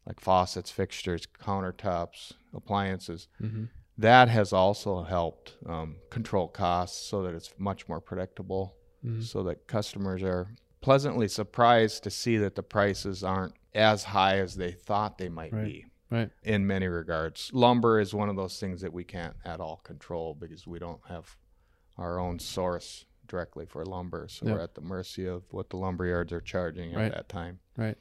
like 0.06 0.20
faucets, 0.20 0.72
fixtures, 0.72 1.28
countertops, 1.28 2.34
appliances, 2.54 3.28
Mm-hmm. 3.42 3.66
that 3.98 4.30
has 4.30 4.52
also 4.54 5.04
helped 5.04 5.56
um, 5.66 5.98
control 6.10 6.48
costs 6.48 7.06
so 7.08 7.22
that 7.24 7.34
it's 7.36 7.54
much 7.58 7.88
more 7.88 8.00
predictable 8.02 8.76
Mhm. 9.06 9.24
so 9.24 9.42
that 9.44 9.66
customers 9.68 10.22
are 10.24 10.54
pleasantly 10.80 11.28
surprised 11.28 12.04
to 12.04 12.10
see 12.12 12.38
that 12.38 12.56
the 12.56 12.64
prices 12.64 13.24
aren't 13.24 13.54
as 13.74 14.04
high 14.06 14.38
as 14.38 14.56
they 14.56 14.72
thought 14.72 15.18
they 15.18 15.30
might 15.30 15.52
Right. 15.54 15.66
be 15.66 15.86
Right. 16.10 16.30
in 16.44 16.68
many 16.68 16.88
regards 16.88 17.50
lumber 17.54 18.00
is 18.00 18.14
one 18.14 18.30
of 18.30 18.36
those 18.36 18.60
things 18.60 18.82
that 18.82 18.94
we 18.94 19.04
can't 19.04 19.36
at 19.46 19.60
all 19.60 19.78
control 19.78 20.34
because 20.36 20.68
we 20.68 20.78
don't 20.80 21.02
have 21.08 21.36
our 21.98 22.20
own 22.20 22.38
source 22.40 23.06
directly 23.28 23.66
for 23.66 23.86
lumber 23.86 24.28
so 24.28 24.46
Yep. 24.46 24.56
we're 24.56 24.62
at 24.62 24.76
the 24.76 24.82
mercy 24.82 25.26
of 25.26 25.44
what 25.52 25.70
the 25.70 25.78
lumber 25.78 26.06
yards 26.06 26.32
are 26.34 26.42
charging 26.42 26.94
Right. 26.94 27.06
at 27.06 27.12
that 27.14 27.30
time 27.30 27.60
Right. 27.78 27.98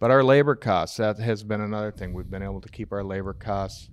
But 0.00 0.10
our 0.10 0.24
labor 0.24 0.56
costs, 0.56 0.96
that 0.96 1.18
has 1.18 1.44
been 1.44 1.60
another 1.60 1.92
thing. 1.92 2.12
We've 2.12 2.28
been 2.30 2.42
able 2.42 2.60
to 2.62 2.68
keep 2.68 2.92
our 2.92 3.04
labor 3.04 3.32
costs 3.34 3.88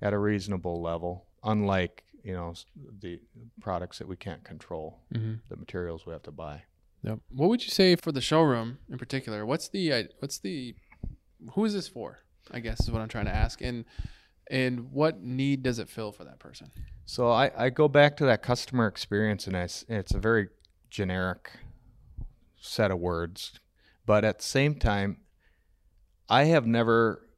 at 0.00 0.12
a 0.14 0.18
reasonable 0.18 0.80
level, 0.80 1.26
unlike, 1.44 2.04
you 2.24 2.32
know, 2.32 2.54
the 3.00 3.20
products 3.60 3.98
that 3.98 4.08
we 4.08 4.16
can't 4.16 4.42
control, 4.44 5.00
Mm-hmm. 5.14 5.34
the 5.50 5.56
materials 5.56 6.06
we 6.06 6.12
have 6.12 6.22
to 6.22 6.30
buy. 6.30 6.62
Yep. 7.02 7.18
What 7.30 7.48
would 7.50 7.62
you 7.64 7.70
say 7.70 7.96
for 7.96 8.12
the 8.12 8.20
showroom 8.20 8.78
in 8.90 8.96
particular? 8.98 9.44
What's 9.44 9.68
the 9.68 10.08
what's 10.20 10.38
the 10.38 10.74
who 11.54 11.64
is 11.64 11.72
this 11.74 11.88
for? 11.88 12.18
I 12.50 12.60
guess 12.60 12.80
is 12.80 12.90
what 12.90 13.00
I'm 13.00 13.08
trying 13.08 13.24
to 13.26 13.34
ask. 13.34 13.60
And 13.62 13.84
and 14.50 14.92
what 14.92 15.22
need 15.22 15.62
does 15.62 15.78
it 15.78 15.88
fill 15.88 16.12
for 16.12 16.24
that 16.24 16.38
person? 16.38 16.70
So 17.06 17.30
I, 17.30 17.50
I 17.56 17.70
go 17.70 17.88
back 17.88 18.16
to 18.18 18.24
that 18.26 18.42
customer 18.42 18.86
experience, 18.86 19.46
and 19.46 19.56
I 19.56 19.62
it's 19.88 20.14
a 20.14 20.18
very 20.18 20.48
generic 20.90 21.50
set 22.60 22.90
of 22.90 22.98
words. 22.98 23.58
But 24.06 24.24
at 24.24 24.38
the 24.38 24.44
same 24.44 24.74
time, 24.74 25.18
I 26.30 26.44
have 26.44 26.66
never 26.66 27.28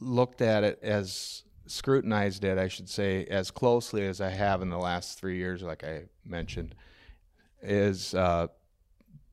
looked 0.00 0.40
at 0.40 0.62
it 0.62 0.78
as 0.80 1.42
scrutinized 1.66 2.44
it, 2.44 2.56
I 2.56 2.68
should 2.68 2.88
say, 2.88 3.24
as 3.24 3.50
closely 3.50 4.06
as 4.06 4.20
I 4.20 4.30
have 4.30 4.62
in 4.62 4.70
the 4.70 4.78
last 4.78 5.18
three 5.18 5.36
years, 5.36 5.62
like 5.62 5.84
I 5.84 6.04
mentioned, 6.24 6.74
is 7.60 8.14
uh, 8.14 8.46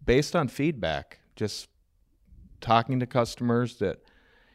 based 0.04 0.36
on 0.36 0.48
feedback. 0.48 1.20
Just 1.36 1.70
talking 2.62 3.00
to 3.00 3.06
customers 3.06 3.78
that, 3.78 4.02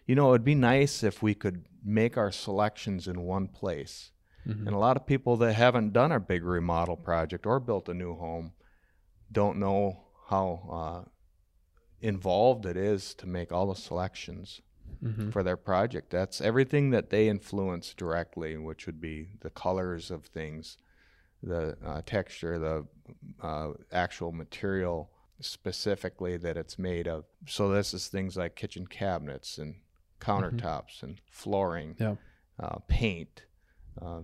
you 0.06 0.14
know, 0.14 0.28
it 0.28 0.32
would 0.32 0.44
be 0.44 0.54
nice 0.54 1.02
if 1.04 1.22
we 1.22 1.34
could 1.34 1.64
make 1.84 2.16
our 2.16 2.32
selections 2.32 3.06
in 3.06 3.22
one 3.22 3.46
place. 3.46 4.10
Mm-hmm. 4.46 4.66
And 4.66 4.74
a 4.74 4.78
lot 4.78 4.96
of 4.96 5.06
people 5.06 5.36
that 5.38 5.52
haven't 5.52 5.92
done 5.92 6.12
a 6.12 6.18
big 6.18 6.44
remodel 6.44 6.96
project 6.96 7.46
or 7.46 7.60
built 7.60 7.88
a 7.88 7.94
new 7.94 8.16
home 8.16 8.52
don't 9.30 9.58
know 9.58 10.04
how 10.28 11.04
uh, 11.06 11.08
involved 12.00 12.66
it 12.66 12.76
is 12.76 13.14
to 13.14 13.26
make 13.26 13.52
all 13.52 13.66
the 13.66 13.74
selections 13.80 14.60
Mm-hmm. 15.02 15.30
for 15.30 15.42
their 15.42 15.56
project. 15.56 16.10
That's 16.10 16.42
everything 16.42 16.90
that 16.90 17.08
they 17.08 17.26
influence 17.30 17.94
directly, 17.94 18.58
which 18.58 18.84
would 18.84 19.00
be 19.00 19.28
the 19.40 19.48
colors 19.48 20.10
of 20.10 20.26
things, 20.26 20.76
the 21.42 21.78
uh, 21.82 22.02
texture, 22.04 22.58
the 22.58 22.86
uh, 23.40 23.72
actual 23.92 24.30
material 24.30 25.10
specifically 25.40 26.36
that 26.36 26.58
it's 26.58 26.78
made 26.78 27.08
of. 27.08 27.24
So 27.46 27.70
this 27.70 27.94
is 27.94 28.08
things 28.08 28.36
like 28.36 28.56
kitchen 28.56 28.86
cabinets 28.86 29.56
and 29.56 29.76
countertops 30.20 31.02
and 31.02 31.18
flooring, 31.30 31.96
Yeah. 31.98 32.16
uh, 32.58 32.80
paint, 32.86 33.44
uh, 34.02 34.20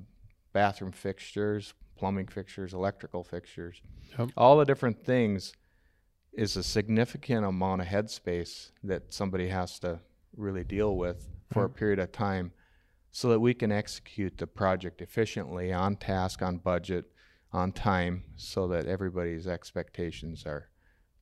bathroom 0.52 0.92
fixtures, 0.92 1.72
plumbing 1.96 2.26
fixtures, 2.26 2.74
electrical 2.74 3.24
fixtures, 3.24 3.80
Yep. 4.18 4.28
all 4.36 4.58
the 4.58 4.66
different 4.66 5.02
things 5.06 5.54
is 6.36 6.56
a 6.56 6.62
significant 6.62 7.46
amount 7.46 7.80
of 7.80 7.88
headspace 7.88 8.70
that 8.84 9.12
somebody 9.12 9.48
has 9.48 9.78
to 9.80 9.98
really 10.36 10.62
deal 10.62 10.96
with 10.96 11.28
for 11.50 11.64
a 11.64 11.70
period 11.70 11.98
of 11.98 12.12
time 12.12 12.52
so 13.10 13.30
that 13.30 13.40
we 13.40 13.54
can 13.54 13.72
execute 13.72 14.36
the 14.36 14.46
project 14.46 15.00
efficiently 15.00 15.72
on 15.72 15.96
task 15.96 16.42
on 16.42 16.58
budget 16.58 17.06
on 17.52 17.72
time 17.72 18.22
so 18.36 18.68
that 18.68 18.86
everybody's 18.86 19.46
expectations 19.46 20.44
are 20.44 20.68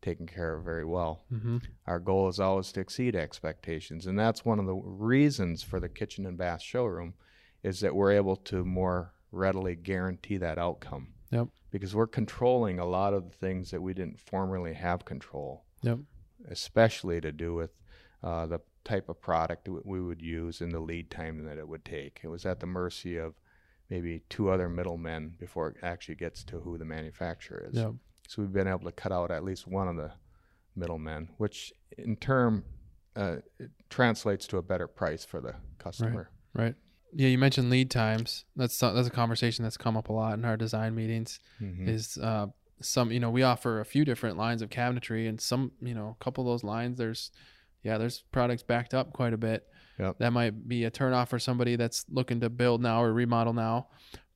taken 0.03 0.27
care 0.27 0.57
of 0.57 0.65
very 0.65 0.85
well. 0.85 1.25
Mm-hmm. 1.33 1.59
our 1.87 2.01
goal 2.01 2.29
is 2.29 2.41
always 2.41 2.73
to 2.73 2.81
exceed 2.81 3.15
expectations 3.15 4.07
and 4.07 4.19
that's 4.19 4.45
one 4.45 4.59
of 4.59 4.67
the 4.67 4.75
reasons 4.75 5.63
for 5.63 5.79
the 5.79 5.89
kitchen 5.89 6.27
and 6.27 6.37
bath 6.37 6.61
showroom 6.61 7.15
is 7.63 7.81
that 7.81 7.95
we're 7.95 8.13
able 8.13 8.37
to 8.37 8.65
more 8.65 9.15
readily 9.31 9.77
guarantee 9.77 10.37
that 10.39 10.59
outcome 10.59 11.15
Yep. 11.35 11.49
because 11.71 11.95
we're 11.95 12.07
controlling 12.07 12.79
a 12.79 12.85
lot 12.87 13.13
of 13.13 13.25
the 13.29 13.37
things 13.37 13.71
that 13.73 13.83
we 13.83 13.93
didn't 13.95 14.19
formerly 14.19 14.73
have 14.75 15.05
control 15.05 15.65
Yep. 15.83 15.99
especially 16.49 17.21
to 17.21 17.33
do 17.33 17.55
with 17.55 17.73
uh, 18.23 18.47
the 18.47 18.61
type 18.85 19.09
of 19.09 19.21
product 19.21 19.65
that 19.67 19.85
we 19.87 20.01
would 20.01 20.23
use 20.23 20.61
and 20.61 20.73
the 20.73 20.81
lead 20.81 21.11
time 21.11 21.45
that 21.45 21.59
it 21.59 21.69
would 21.69 21.85
take 21.85 22.21
it 22.23 22.29
was 22.29 22.47
at 22.47 22.61
the 22.61 22.67
mercy 22.67 23.17
of 23.17 23.35
maybe 23.91 24.23
two 24.31 24.49
other 24.51 24.69
middlemen 24.69 25.35
before 25.39 25.69
it 25.69 25.77
actually 25.83 26.15
gets 26.15 26.43
to 26.45 26.59
who 26.61 26.79
the 26.79 26.85
manufacturer 26.85 27.67
is 27.71 27.77
Yep. 27.77 27.93
so 28.29 28.43
we've 28.43 28.53
been 28.53 28.69
able 28.69 28.85
to 28.87 28.93
cut 28.93 29.13
out 29.13 29.31
at 29.31 29.45
least 29.45 29.67
one 29.67 29.89
of 29.89 29.97
the 29.97 30.13
middlemen, 30.77 31.29
which 31.37 31.73
in 31.99 32.17
term 32.17 32.65
uh, 33.15 33.37
translates 33.91 34.47
to 34.49 34.57
a 34.57 34.63
better 34.63 34.89
price 34.89 35.25
for 35.25 35.41
the 35.41 35.55
customer. 35.79 36.31
Right. 36.53 36.65
Right. 36.65 36.75
Yeah, 37.17 37.29
you 37.29 37.39
mentioned 37.39 37.71
lead 37.71 37.91
times. 37.91 38.45
That's 38.57 38.79
that's 38.79 39.07
a 39.09 39.11
conversation 39.11 39.63
that's 39.63 39.77
come 39.77 39.97
up 39.97 40.09
a 40.09 40.13
lot 40.13 40.35
in 40.35 40.45
our 40.45 40.57
design 40.57 40.95
meetings. 40.95 41.39
Mhm. 41.61 41.89
Is 41.89 42.19
uh, 42.19 42.47
some 42.81 43.13
you 43.13 43.21
know 43.21 43.31
we 43.31 43.43
offer 43.43 43.81
a 43.81 43.85
few 43.85 44.05
different 44.05 44.37
lines 44.37 44.63
of 44.63 44.69
cabinetry, 44.71 45.29
and 45.29 45.41
some 45.41 45.73
you 45.81 45.95
know 45.95 46.17
a 46.21 46.25
couple 46.25 46.43
of 46.43 46.53
those 46.53 46.65
lines 46.65 46.99
there's 46.99 47.31
yeah 47.83 47.99
there's 47.99 48.25
products 48.33 48.63
backed 48.63 48.95
up 48.95 49.13
quite 49.13 49.33
a 49.33 49.37
bit. 49.39 49.67
Yep. 49.99 50.19
That 50.19 50.33
might 50.33 50.67
be 50.69 50.85
a 50.85 50.91
turnoff 50.91 51.29
for 51.29 51.39
somebody 51.39 51.77
that's 51.77 52.05
looking 52.11 52.41
to 52.41 52.51
build 52.51 52.83
now 52.83 53.01
or 53.03 53.13
remodel 53.13 53.53
now. 53.53 53.87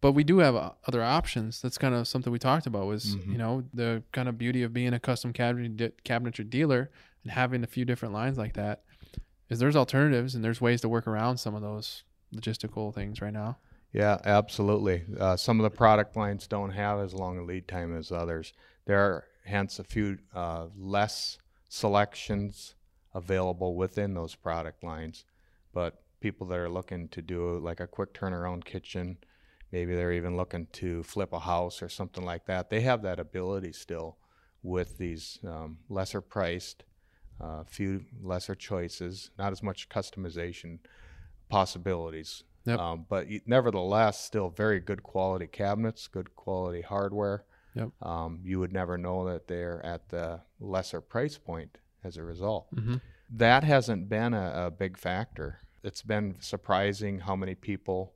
But 0.00 0.12
we 0.12 0.22
do 0.22 0.38
have 0.38 0.54
uh, 0.54 0.70
other 0.86 1.02
options. 1.02 1.60
That's 1.60 1.76
kind 1.78 1.92
of 1.96 2.06
something 2.06 2.32
we 2.32 2.38
talked 2.38 2.66
about. 2.68 2.86
Was 2.86 3.16
Mhm. 3.16 3.32
you 3.32 3.38
know 3.38 3.64
the 3.74 4.04
kind 4.12 4.28
of 4.28 4.38
beauty 4.38 4.62
of 4.62 4.72
being 4.72 4.94
a 4.94 5.00
custom 5.00 5.32
cabinetry 5.32 5.90
cabinetry 6.04 6.48
dealer 6.48 6.90
and 7.24 7.32
having 7.32 7.64
a 7.64 7.66
few 7.66 7.84
different 7.84 8.14
lines 8.14 8.38
like 8.38 8.54
that 8.54 8.84
is 9.50 9.58
there's 9.58 9.74
alternatives 9.74 10.36
and 10.36 10.44
there's 10.44 10.60
ways 10.60 10.80
to 10.82 10.88
work 10.88 11.08
around 11.08 11.38
some 11.38 11.56
of 11.56 11.62
those 11.62 12.04
logistical 12.34 12.94
things 12.94 13.20
right 13.20 13.32
now. 13.32 13.58
Yeah, 13.92 14.18
absolutely. 14.24 15.04
Uh, 15.18 15.36
some 15.36 15.58
of 15.58 15.64
the 15.64 15.76
product 15.76 16.16
lines 16.16 16.46
don't 16.46 16.70
have 16.70 17.00
as 17.00 17.14
long 17.14 17.38
a 17.38 17.42
lead 17.42 17.66
time 17.66 17.96
as 17.96 18.12
others. 18.12 18.52
There 18.84 19.00
are 19.00 19.24
hence 19.44 19.78
a 19.78 19.84
few 19.84 20.18
uh, 20.34 20.66
less 20.76 21.38
selections 21.68 22.74
available 23.14 23.74
within 23.74 24.14
those 24.14 24.34
product 24.34 24.84
lines, 24.84 25.24
but 25.72 26.02
people 26.20 26.46
that 26.48 26.58
are 26.58 26.68
looking 26.68 27.08
to 27.08 27.22
do 27.22 27.58
like 27.58 27.80
a 27.80 27.86
quick 27.86 28.12
turnaround 28.12 28.64
kitchen, 28.64 29.16
maybe 29.72 29.94
they're 29.94 30.12
even 30.12 30.36
looking 30.36 30.66
to 30.72 31.02
flip 31.02 31.32
a 31.32 31.40
house 31.40 31.80
or 31.80 31.88
something 31.88 32.24
like 32.24 32.44
that. 32.46 32.68
They 32.68 32.82
have 32.82 33.02
that 33.02 33.18
ability 33.18 33.72
still 33.72 34.18
with 34.62 34.98
these 34.98 35.38
um, 35.46 35.78
lesser 35.88 36.20
priced, 36.20 36.84
uh, 37.40 37.64
few 37.64 38.04
lesser 38.22 38.54
choices, 38.54 39.30
not 39.38 39.52
as 39.52 39.62
much 39.62 39.88
customization 39.88 40.78
possibilities. 41.48 42.44
Yep. 42.64 42.78
Um, 42.78 43.06
but 43.08 43.26
nevertheless, 43.46 44.22
still 44.22 44.50
very 44.50 44.80
good 44.80 45.02
quality 45.02 45.46
cabinets, 45.46 46.06
good 46.06 46.34
quality 46.36 46.82
hardware. 46.82 47.44
Yep. 47.74 47.90
Um, 48.02 48.40
you 48.44 48.58
would 48.60 48.72
never 48.72 48.98
know 48.98 49.26
that 49.28 49.46
they're 49.46 49.84
at 49.84 50.08
the 50.08 50.40
lesser 50.60 51.00
price 51.00 51.38
point 51.38 51.78
as 52.04 52.16
a 52.16 52.22
result. 52.22 52.66
Mm-hmm. 52.74 52.96
That 53.30 53.64
hasn't 53.64 54.08
been 54.08 54.34
a, 54.34 54.66
a 54.66 54.70
big 54.70 54.98
factor. 54.98 55.60
It's 55.82 56.02
been 56.02 56.36
surprising 56.40 57.20
how 57.20 57.36
many 57.36 57.54
people 57.54 58.14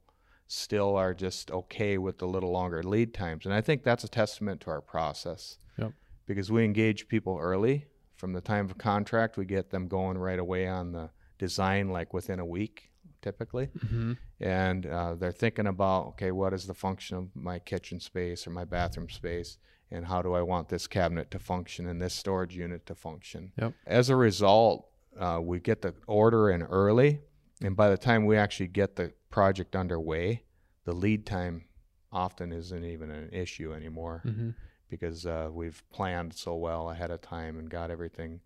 still 0.49 0.97
are 0.97 1.15
just 1.15 1.51
okay 1.51 1.97
with 1.97 2.19
the 2.19 2.27
little 2.27 2.51
longer 2.51 2.83
lead 2.83 3.15
times. 3.15 3.47
And 3.47 3.55
I 3.55 3.61
think 3.61 3.85
that's 3.85 4.05
a 4.05 4.09
testament 4.09 4.61
to 4.63 4.71
our 4.71 4.81
process. 4.81 5.59
Yep. 5.79 5.93
Because 6.27 6.51
we 6.51 6.65
engage 6.65 7.09
people 7.09 7.39
early. 7.41 7.87
From 8.17 8.33
the 8.35 8.41
time 8.41 8.67
of 8.67 8.79
contract, 8.79 9.37
we 9.37 9.45
get 9.45 9.71
them 9.71 9.89
going 9.89 10.19
right 10.19 10.39
away 10.39 10.69
on 10.69 10.93
the 10.93 11.11
design, 11.39 11.89
like 11.89 12.13
within 12.13 12.39
a 12.39 12.45
week, 12.45 12.92
typically 13.23 13.69
Mm-hmm. 13.79 14.13
and 14.41 14.87
uh, 14.87 15.15
they're 15.15 15.33
thinking 15.33 15.67
about 15.69 16.07
okay 16.09 16.33
what 16.33 16.53
is 16.53 16.67
the 16.67 16.75
function 16.75 17.17
of 17.17 17.35
my 17.35 17.59
kitchen 17.59 18.01
space 18.01 18.47
or 18.47 18.51
my 18.51 18.65
bathroom 18.65 19.09
space 19.09 19.59
and 19.91 20.07
how 20.07 20.21
do 20.23 20.35
i 20.35 20.43
want 20.43 20.69
this 20.69 20.87
cabinet 20.87 21.31
to 21.31 21.39
function 21.39 21.87
and 21.89 22.03
this 22.03 22.15
storage 22.15 22.57
unit 22.57 22.85
to 22.87 22.95
function 22.95 23.53
Yep. 23.59 23.73
as 23.87 24.11
a 24.11 24.17
result 24.17 24.89
uh, 25.19 25.39
we 25.43 25.61
get 25.61 25.83
the 25.83 25.95
order 26.07 26.51
in 26.51 26.63
early 26.63 27.21
and 27.63 27.77
by 27.77 27.89
the 27.91 27.97
time 27.99 28.27
we 28.27 28.37
actually 28.37 28.69
get 28.69 28.97
the 28.97 29.13
project 29.31 29.77
underway 29.77 30.43
the 30.85 30.93
lead 30.93 31.25
time 31.25 31.65
often 32.11 32.53
isn't 32.53 32.85
even 32.85 33.11
an 33.11 33.31
issue 33.33 33.73
anymore 33.73 34.23
Mm-hmm. 34.27 34.51
because 34.91 35.25
uh, 35.27 35.49
we've 35.53 35.83
planned 35.91 36.35
so 36.35 36.55
well 36.57 36.91
ahead 36.91 37.11
of 37.11 37.21
time 37.23 37.59
and 37.59 37.71
got 37.71 37.91
everything 37.91 38.41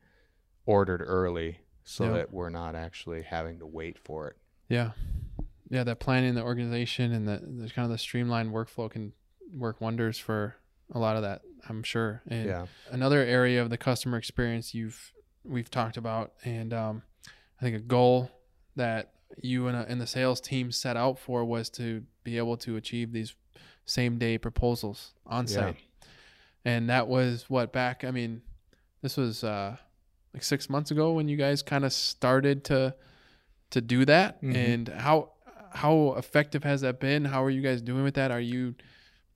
ordered 0.67 1.03
early 1.03 1.61
so 1.85 2.05
Yep. 2.05 2.13
that 2.15 2.33
we're 2.33 2.51
not 2.51 2.75
actually 2.75 3.23
having 3.23 3.59
to 3.61 3.67
wait 3.67 3.99
for 3.99 4.29
it 4.29 4.37
Yeah, 4.69 4.93
yeah. 5.71 5.85
That 5.85 6.01
planning, 6.01 6.35
the 6.35 6.43
organization, 6.43 7.13
and 7.13 7.27
the, 7.29 7.39
the 7.65 7.71
kind 7.71 7.85
of 7.85 7.91
the 7.91 7.99
streamlined 7.99 8.53
workflow 8.53 8.91
can 8.91 9.13
work 9.55 9.81
wonders 9.81 10.19
for 10.19 10.57
a 10.93 10.99
lot 10.99 11.17
of 11.17 11.23
that. 11.23 11.43
I'm 11.69 11.83
sure. 11.83 12.23
And 12.29 12.47
yeah 12.47 12.67
another 12.91 13.21
area 13.21 13.61
of 13.63 13.71
the 13.71 13.79
customer 13.79 14.17
experience 14.19 14.75
you've 14.75 15.13
we've 15.45 15.71
talked 15.71 15.97
about, 15.97 16.33
and 16.45 16.73
um, 16.73 17.03
I 17.61 17.65
think 17.65 17.77
a 17.77 17.81
goal 17.81 18.31
that 18.77 19.13
you 19.43 19.67
and, 19.67 19.77
uh, 19.77 19.85
and 19.89 20.01
the 20.01 20.07
sales 20.07 20.41
team 20.41 20.71
set 20.71 20.97
out 20.97 21.19
for 21.19 21.45
was 21.45 21.69
to 21.71 22.03
be 22.25 22.39
able 22.39 22.57
to 22.59 22.77
achieve 22.77 23.13
these 23.13 23.35
same 23.85 24.19
day 24.19 24.39
proposals 24.39 25.15
on 25.27 25.47
Yeah. 25.49 25.73
and 26.65 26.91
that 26.91 27.07
was 27.09 27.47
what 27.49 27.73
back. 27.73 28.05
I 28.05 28.11
mean, 28.11 28.43
this 29.03 29.17
was 29.17 29.45
uh, 29.45 29.77
like 30.35 30.43
six 30.43 30.69
months 30.69 30.91
ago 30.91 31.13
when 31.13 31.29
you 31.29 31.37
guys 31.37 31.63
kind 31.63 31.85
of 31.85 31.93
started 31.93 32.65
to 32.65 32.95
to 33.71 33.81
do 33.81 34.05
that, 34.05 34.43
Mhm. 34.43 34.55
and 34.55 34.89
how 34.89 35.33
how 35.73 36.15
effective 36.17 36.65
has 36.65 36.81
that 36.81 36.99
been? 37.01 37.27
How 37.27 37.45
are 37.45 37.51
you 37.51 37.61
guys 37.61 37.83
doing 37.83 38.03
with 38.03 38.15
that? 38.15 38.31
Are 38.31 38.41
you 38.41 38.77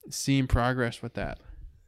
seeing 0.09 0.47
progress 0.47 1.01
with 1.03 1.13
that? 1.13 1.39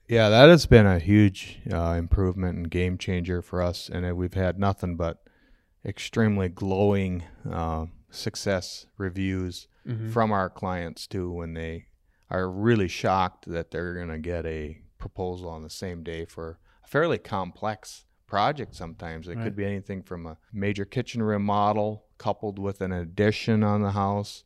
Yeah, 0.07 0.29
that 0.29 0.47
has 0.49 0.67
been 0.67 0.85
a 0.85 0.99
huge 0.99 1.59
uh, 1.71 1.95
improvement 1.97 2.57
and 2.57 2.69
game 2.69 2.97
changer 2.99 3.41
for 3.41 3.63
us, 3.63 3.89
and 3.89 4.05
uh, 4.05 4.13
we've 4.13 4.35
had 4.35 4.59
nothing 4.59 4.95
but 4.95 5.23
extremely 5.85 6.49
glowing 6.49 7.23
uh, 7.49 7.85
success 8.09 8.85
reviews 8.97 9.67
Mm-hmm. 9.87 10.11
from 10.11 10.31
our 10.31 10.49
clients 10.49 11.07
too. 11.07 11.29
When 11.29 11.55
they 11.55 11.87
are 12.29 12.49
really 12.49 12.87
shocked 12.87 13.47
that 13.47 13.71
they're 13.71 13.95
going 13.95 14.07
to 14.07 14.17
get 14.17 14.45
a 14.45 14.77
proposal 14.97 15.49
on 15.49 15.61
the 15.61 15.69
same 15.69 16.03
day 16.03 16.23
for 16.23 16.57
a 16.85 16.87
fairly 16.87 17.17
complex 17.17 18.05
project. 18.25 18.75
Sometimes 18.75 19.27
it 19.27 19.35
Right. 19.35 19.43
could 19.43 19.55
be 19.57 19.65
anything 19.65 20.01
from 20.01 20.25
a 20.25 20.37
major 20.53 20.85
kitchen 20.85 21.21
remodel 21.21 22.05
coupled 22.23 22.57
with 22.57 22.79
an 22.81 22.91
addition 22.93 23.63
on 23.63 23.81
the 23.81 23.91
house, 23.91 24.43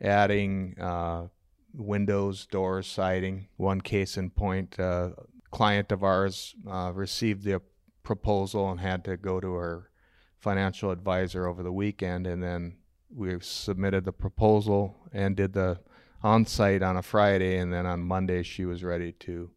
adding 0.00 0.74
uh, 0.78 1.28
windows, 1.74 2.46
doors, 2.46 2.86
siding. 2.86 3.48
One 3.56 3.80
case 3.80 4.16
in 4.16 4.30
point, 4.30 4.78
uh, 4.78 5.10
client 5.50 5.90
of 5.92 6.02
ours 6.04 6.54
uh, 6.70 6.92
received 6.94 7.44
the 7.44 7.62
proposal 8.02 8.70
and 8.70 8.80
had 8.80 9.04
to 9.04 9.16
go 9.16 9.40
to 9.40 9.52
her 9.54 9.90
financial 10.38 10.90
advisor 10.90 11.46
over 11.46 11.62
the 11.62 11.72
weekend 11.72 12.26
and 12.26 12.42
then 12.42 12.76
we 13.14 13.36
submitted 13.40 14.04
the 14.04 14.12
proposal 14.12 14.94
and 15.12 15.34
did 15.36 15.52
the 15.54 15.78
on 16.22 16.44
site 16.44 16.82
on 16.82 16.96
a 16.96 17.02
Friday, 17.02 17.56
and 17.56 17.72
then 17.72 17.86
on 17.86 18.00
Monday 18.02 18.42
she 18.42 18.64
was 18.66 18.84
ready 18.84 19.12
to 19.12 19.50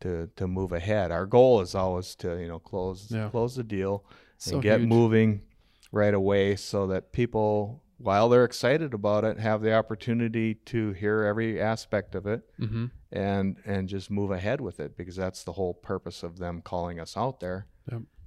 to 0.00 0.28
to 0.36 0.46
move 0.46 0.72
ahead. 0.72 1.10
Our 1.10 1.26
goal 1.26 1.60
is 1.62 1.74
always 1.74 2.14
to 2.16 2.38
you 2.38 2.48
know 2.48 2.58
close 2.58 3.08
Yeah. 3.10 3.30
close 3.30 3.54
the 3.56 3.64
deal 3.64 4.04
So 4.36 4.54
and 4.54 4.62
get 4.62 4.80
huge. 4.80 4.88
moving 4.90 5.42
right 5.92 6.14
away, 6.14 6.56
so 6.56 6.86
that 6.88 7.12
people, 7.12 7.82
while 7.98 8.28
they're 8.28 8.44
excited 8.44 8.92
about 8.94 9.24
it, 9.24 9.38
have 9.38 9.62
the 9.62 9.74
opportunity 9.74 10.54
to 10.54 10.92
hear 10.92 11.22
every 11.24 11.60
aspect 11.60 12.14
of 12.14 12.26
it 12.26 12.42
Mm-hmm. 12.60 12.86
and 13.12 13.56
and 13.64 13.88
just 13.88 14.10
move 14.10 14.30
ahead 14.30 14.60
with 14.60 14.80
it 14.80 14.96
because 14.96 15.16
that's 15.16 15.44
the 15.44 15.52
whole 15.52 15.74
purpose 15.74 16.22
of 16.22 16.38
them 16.38 16.60
calling 16.62 16.98
us 17.00 17.16
out 17.16 17.40
there 17.40 17.66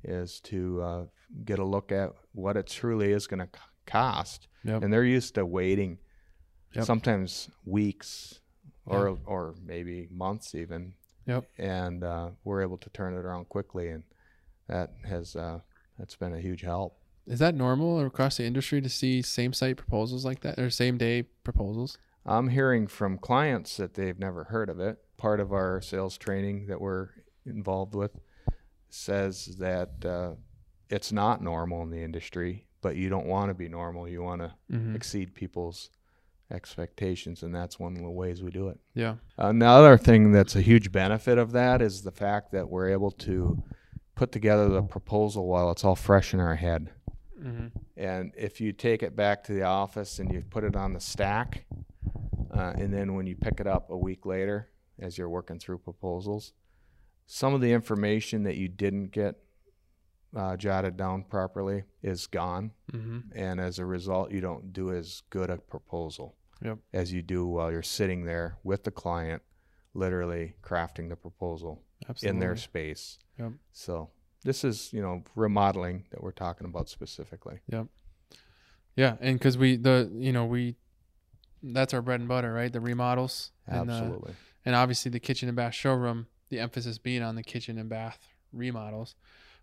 is 0.03 0.41
Yep. 0.43 0.49
to 0.51 0.81
uh, 0.81 1.05
get 1.45 1.59
a 1.59 1.65
look 1.65 1.91
at 1.91 2.11
what 2.31 2.55
it 2.57 2.67
truly 2.67 3.11
is 3.11 3.27
going 3.27 3.41
to 3.41 3.49
cost 3.85 4.47
Yep. 4.63 4.83
and 4.83 4.93
they're 4.93 5.03
used 5.03 5.35
to 5.35 5.45
waiting 5.45 5.97
Yep. 6.75 6.85
sometimes 6.85 7.49
weeks 7.65 8.39
or 8.85 9.17
or 9.25 9.55
maybe 9.63 10.07
months 10.11 10.55
even 10.55 10.93
Yep. 11.25 11.43
and 11.57 12.03
uh, 12.03 12.29
we're 12.43 12.61
able 12.61 12.77
to 12.77 12.89
turn 12.91 13.13
it 13.13 13.17
around 13.25 13.49
quickly 13.49 13.89
and 13.89 14.03
that 14.67 14.93
has 15.05 15.35
uh, 15.35 15.59
that's 15.97 16.15
been 16.15 16.33
a 16.33 16.39
huge 16.39 16.61
help 16.61 16.98
Is 17.29 17.39
that 17.39 17.53
normal 17.55 18.03
across 18.05 18.37
the 18.37 18.43
industry 18.45 18.81
to 18.81 18.89
see 18.89 19.21
same 19.21 19.53
site 19.53 19.77
proposals 19.77 20.25
like 20.25 20.41
that 20.41 20.57
or 20.59 20.69
same 20.69 20.97
day 20.97 21.23
proposals? 21.43 21.97
I'm 22.25 22.49
hearing 22.49 22.87
from 22.87 23.17
clients 23.17 23.77
that 23.77 23.93
they've 23.93 24.17
never 24.19 24.45
heard 24.45 24.69
of 24.69 24.79
it. 24.79 24.97
Part 25.17 25.39
of 25.39 25.53
our 25.53 25.79
sales 25.81 26.17
training 26.17 26.67
that 26.67 26.81
we're 26.81 27.09
involved 27.45 27.93
with 27.95 28.11
says 28.89 29.57
that 29.59 29.91
uh, 30.05 30.31
it's 30.89 31.11
not 31.11 31.43
normal 31.43 31.83
in 31.83 31.91
the 31.91 32.01
industry, 32.03 32.65
but 32.81 32.95
you 32.95 33.09
don't 33.09 33.27
want 33.27 33.49
to 33.49 33.53
be 33.53 33.69
normal. 33.69 34.07
You 34.07 34.23
want 34.23 34.41
to 34.41 34.53
Mm-hmm. 34.71 34.95
exceed 34.95 35.33
people's 35.35 35.89
expectations, 36.51 37.43
and 37.43 37.53
that's 37.53 37.79
one 37.79 37.95
of 37.95 38.01
the 38.01 38.09
ways 38.09 38.41
we 38.41 38.49
do 38.51 38.69
it. 38.69 38.79
Yeah. 38.95 39.15
Another 39.37 39.97
thing 39.97 40.31
that's 40.31 40.55
a 40.55 40.61
huge 40.61 40.91
benefit 40.91 41.37
of 41.37 41.51
that 41.51 41.81
is 41.81 42.01
the 42.01 42.11
fact 42.11 42.51
that 42.51 42.69
we're 42.69 42.89
able 42.89 43.11
to 43.11 43.63
put 44.15 44.31
together 44.31 44.67
the 44.67 44.81
proposal 44.81 45.47
while 45.47 45.71
it's 45.71 45.85
all 45.85 45.95
fresh 45.95 46.33
in 46.33 46.39
our 46.39 46.55
head. 46.55 46.89
Mm-hmm. 47.41 47.67
And 47.97 48.33
if 48.37 48.59
you 48.61 48.73
take 48.73 49.03
it 49.03 49.15
back 49.15 49.43
to 49.45 49.53
the 49.53 49.63
office 49.63 50.19
and 50.19 50.31
you 50.31 50.43
put 50.49 50.63
it 50.63 50.75
on 50.75 50.93
the 50.93 50.99
stack, 50.99 51.65
uh, 52.51 52.73
and 52.75 52.93
then 52.93 53.13
when 53.15 53.27
you 53.27 53.35
pick 53.35 53.59
it 53.59 53.67
up 53.67 53.89
a 53.89 53.97
week 53.97 54.25
later 54.25 54.69
as 54.99 55.17
you're 55.17 55.29
working 55.29 55.59
through 55.59 55.77
proposals, 55.79 56.53
some 57.25 57.53
of 57.53 57.61
the 57.61 57.71
information 57.71 58.43
that 58.43 58.57
you 58.57 58.67
didn't 58.67 59.11
get 59.11 59.35
uh, 60.35 60.55
jotted 60.57 60.97
down 60.97 61.23
properly 61.23 61.83
is 62.03 62.27
gone. 62.27 62.71
Mm-hmm. 62.91 63.19
And 63.35 63.59
as 63.59 63.79
a 63.79 63.85
result, 63.85 64.31
you 64.31 64.41
don't 64.41 64.73
do 64.73 64.91
as 64.91 65.21
good 65.29 65.49
a 65.49 65.57
proposal 65.57 66.35
Yep. 66.61 66.79
as 66.91 67.13
you 67.13 67.21
do 67.21 67.47
while 67.47 67.71
you're 67.71 67.81
sitting 67.81 68.25
there 68.25 68.57
with 68.63 68.83
the 68.83 68.91
client, 68.91 69.41
literally 69.93 70.55
crafting 70.61 71.07
the 71.09 71.15
proposal 71.15 71.83
Absolutely. 72.09 72.35
in 72.35 72.39
their 72.39 72.55
space. 72.57 73.17
Yep. 73.39 73.53
So 73.71 74.09
this 74.43 74.63
is, 74.63 74.91
you 74.93 75.01
know, 75.01 75.23
remodeling 75.35 76.05
that 76.11 76.23
we're 76.23 76.31
talking 76.31 76.65
about 76.65 76.89
specifically. 76.89 77.59
Yep. 77.67 77.87
Yeah, 78.95 79.15
and 79.21 79.37
because 79.39 79.57
we 79.57 79.75
the 79.77 80.09
you 80.13 80.31
know 80.33 80.45
we 80.45 80.75
that's 81.63 81.93
our 81.93 82.01
bread 82.01 82.19
and 82.19 82.29
butter, 82.29 82.51
right? 82.53 82.71
The 82.71 82.79
remodels. 82.81 83.51
And, 83.67 83.89
uh, 83.89 83.93
Absolutely. 83.93 84.33
and 84.65 84.75
obviously 84.75 85.11
the 85.11 85.19
kitchen 85.19 85.47
and 85.49 85.55
bath 85.55 85.73
showroom, 85.73 86.27
the 86.49 86.59
emphasis 86.59 86.97
being 86.97 87.21
on 87.21 87.35
the 87.35 87.43
kitchen 87.43 87.77
and 87.77 87.89
bath 87.89 88.19
remodels. 88.51 89.15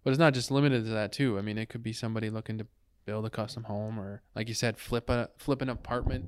But 0.05 0.11
it's 0.11 0.19
not 0.19 0.35
just 0.35 0.51
limited 0.51 0.85
to 0.85 0.91
that 0.91 1.13
too. 1.13 1.39
I 1.39 1.43
mean, 1.43 1.59
it 1.59 1.69
could 1.69 1.83
be 1.83 1.93
somebody 1.93 2.31
looking 2.31 2.59
to 2.59 2.67
build 3.05 3.25
a 3.27 3.31
custom 3.31 3.65
home 3.65 3.99
or 3.99 4.23
like 4.35 4.49
you 4.49 4.55
said, 4.55 4.79
flip 4.79 5.09
a 5.11 5.31
flip 5.39 5.63
an 5.63 5.69
apartment. 5.69 6.27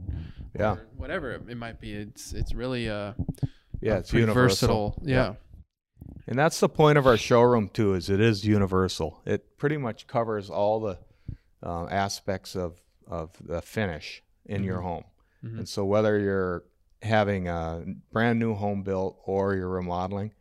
Yeah. 0.59 0.73
or 0.73 0.87
whatever 0.97 1.33
it, 1.33 1.57
might 1.57 1.81
be. 1.81 1.93
It's 1.93 2.33
it's 2.33 2.55
really 2.55 2.89
uh 2.89 3.13
Yeah, 3.81 3.95
a 3.95 3.99
it's 3.99 4.13
universal. 4.13 4.91
versatile. 4.91 5.03
Yeah. 5.05 5.35
And 6.29 6.39
that's 6.39 6.61
the 6.61 6.69
point 6.69 6.99
of 6.99 7.07
our 7.07 7.17
showroom 7.17 7.71
too, 7.71 7.95
is 7.95 8.11
it 8.11 8.21
is 8.21 8.45
universal. 8.45 9.21
It 9.25 9.57
pretty 9.57 9.79
much 9.79 10.07
covers 10.07 10.51
all 10.51 10.79
the 10.81 10.99
uh, 11.63 11.87
aspects 11.87 12.55
of 12.55 12.81
of 13.07 13.31
the 13.41 13.63
finish 13.63 14.23
in 14.45 14.63
your 14.63 14.79
Mhm. 14.81 14.83
home. 14.83 15.05
Mhm. 15.43 15.59
And 15.59 15.69
so 15.69 15.85
whether 15.87 16.19
you're 16.19 16.65
having 17.03 17.49
a 17.49 17.85
brand 18.13 18.39
new 18.39 18.55
home 18.55 18.83
built 18.83 19.19
or 19.25 19.55
you're 19.55 19.69
remodeling, 19.71 20.35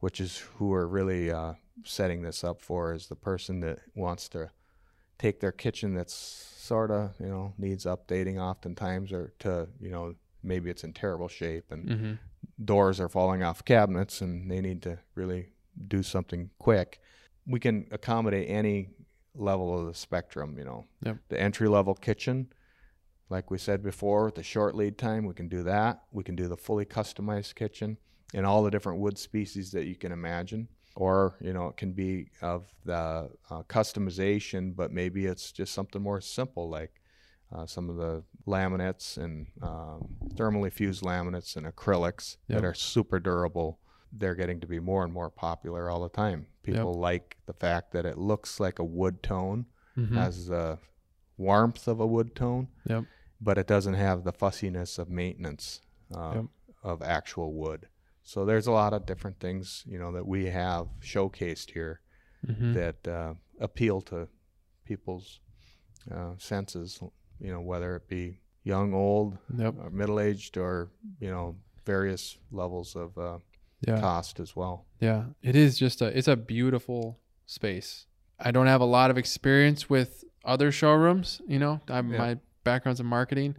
which 0.00 0.20
is 0.20 0.36
who 0.56 0.68
we're 0.68 0.86
really 0.86 1.30
uh, 1.30 1.54
setting 1.84 2.20
this 2.22 2.44
up 2.44 2.60
for, 2.60 2.92
is 2.92 3.06
the 3.08 3.16
person 3.16 3.60
that 3.60 3.78
wants 3.94 4.28
to 4.28 4.50
take 5.18 5.40
their 5.40 5.52
kitchen 5.52 5.94
that's 5.94 6.12
sort 6.14 6.90
of 6.90 7.14
you 7.18 7.26
know 7.28 7.54
needs 7.56 7.84
updating 7.86 8.38
oftentimes, 8.38 9.10
or 9.12 9.32
to 9.38 9.68
you 9.80 9.90
know 9.90 10.14
maybe 10.42 10.68
it's 10.70 10.84
in 10.84 10.92
terrible 10.92 11.28
shape 11.28 11.70
and 11.72 11.88
Mm-hmm. 11.88 12.12
Doors 12.64 13.00
are 13.00 13.08
falling 13.08 13.42
off 13.42 13.64
cabinets 13.64 14.20
and 14.20 14.50
they 14.50 14.60
need 14.60 14.82
to 14.82 14.98
really 15.14 15.50
do 15.88 16.02
something 16.02 16.50
quick. 16.58 17.00
We 17.46 17.60
can 17.60 17.86
accommodate 17.90 18.48
any 18.48 18.90
level 19.34 19.78
of 19.78 19.86
the 19.86 19.94
spectrum, 19.94 20.56
you 20.58 20.64
know. 20.64 20.84
Yep. 21.04 21.18
The 21.28 21.40
entry 21.40 21.68
level 21.68 21.94
kitchen, 21.94 22.52
like 23.28 23.50
we 23.50 23.58
said 23.58 23.82
before, 23.82 24.30
the 24.30 24.42
short 24.42 24.74
lead 24.74 24.98
time, 24.98 25.24
we 25.24 25.34
can 25.34 25.48
do 25.48 25.62
that. 25.62 26.02
We 26.12 26.24
can 26.24 26.36
do 26.36 26.48
the 26.48 26.56
fully 26.56 26.84
customized 26.84 27.54
kitchen 27.54 27.96
in 28.34 28.44
all 28.44 28.62
the 28.62 28.70
different 28.70 29.00
wood 29.00 29.18
species 29.18 29.70
that 29.72 29.86
you 29.86 29.96
can 29.96 30.12
imagine. 30.12 30.68
Or, 30.96 31.36
you 31.40 31.52
know, 31.52 31.68
it 31.68 31.76
can 31.76 31.92
be 31.92 32.30
of 32.42 32.74
the 32.84 33.30
uh, 33.48 33.62
customization, 33.68 34.74
but 34.74 34.92
maybe 34.92 35.26
it's 35.26 35.52
just 35.52 35.72
something 35.72 36.02
more 36.02 36.20
simple 36.20 36.68
like 36.68 36.99
uh, 37.52 37.66
some 37.66 37.90
of 37.90 37.96
the 37.96 38.22
laminates 38.46 39.16
and 39.18 39.46
um, 39.62 40.08
thermally 40.34 40.72
fused 40.72 41.02
laminates 41.02 41.56
and 41.56 41.66
acrylics 41.66 42.36
Yep. 42.48 42.60
that 42.60 42.64
are 42.66 42.74
super 42.74 43.18
durable. 43.20 43.78
They're 44.12 44.34
getting 44.34 44.60
to 44.60 44.66
be 44.66 44.80
more 44.80 45.04
and 45.04 45.12
more 45.12 45.30
popular 45.30 45.88
all 45.90 46.02
the 46.02 46.08
time. 46.08 46.46
People 46.62 46.94
like 46.94 47.36
the 47.46 47.52
fact 47.52 47.92
that 47.92 48.04
it 48.06 48.18
looks 48.18 48.60
like 48.60 48.78
a 48.78 48.84
wood 48.84 49.22
tone, 49.22 49.66
Mm-hmm. 49.96 50.16
has 50.16 50.46
the 50.46 50.78
warmth 51.36 51.88
of 51.88 51.98
a 52.00 52.06
wood 52.06 52.34
tone, 52.36 52.68
Yep. 52.86 53.04
but 53.40 53.58
it 53.58 53.66
doesn't 53.66 53.94
have 53.94 54.22
the 54.24 54.32
fussiness 54.32 54.98
of 54.98 55.08
maintenance 55.10 55.80
uh, 56.14 56.32
Yep. 56.36 56.44
of 56.84 57.02
actual 57.02 57.52
wood. 57.54 57.88
So 58.22 58.44
there's 58.44 58.66
a 58.68 58.72
lot 58.72 58.92
of 58.92 59.06
different 59.06 59.40
things, 59.40 59.82
you 59.86 59.98
know, 59.98 60.12
that 60.12 60.26
we 60.26 60.46
have 60.46 60.86
showcased 61.00 61.70
here 61.72 62.00
Mm-hmm. 62.46 62.72
that 62.74 63.06
uh, 63.08 63.34
appeal 63.58 64.00
to 64.02 64.28
people's 64.84 65.40
uh, 66.10 66.32
senses. 66.38 66.98
You 67.40 67.52
know, 67.52 67.60
whether 67.60 67.96
it 67.96 68.08
be 68.08 68.40
young, 68.64 68.92
old, 68.94 69.38
Yep. 69.56 69.74
or 69.78 69.90
middle 69.90 70.20
aged, 70.20 70.56
or 70.56 70.90
you 71.20 71.30
know, 71.30 71.56
various 71.84 72.36
levels 72.52 72.94
of 72.96 73.16
uh, 73.18 73.38
Yeah. 73.86 74.00
cost 74.00 74.40
as 74.40 74.54
well. 74.54 74.84
Yeah, 75.00 75.24
it 75.42 75.56
is 75.56 75.78
just 75.78 76.02
a 76.02 76.06
it's 76.16 76.28
a 76.28 76.36
beautiful 76.36 77.18
space. 77.46 78.06
I 78.38 78.50
don't 78.50 78.66
have 78.68 78.80
a 78.80 78.86
lot 78.86 79.10
of 79.10 79.18
experience 79.18 79.88
with 79.90 80.24
other 80.44 80.70
showrooms, 80.72 81.40
you 81.46 81.58
know. 81.58 81.80
Yeah. 81.88 82.00
My 82.02 82.38
background's 82.64 83.00
in 83.00 83.06
marketing, 83.06 83.56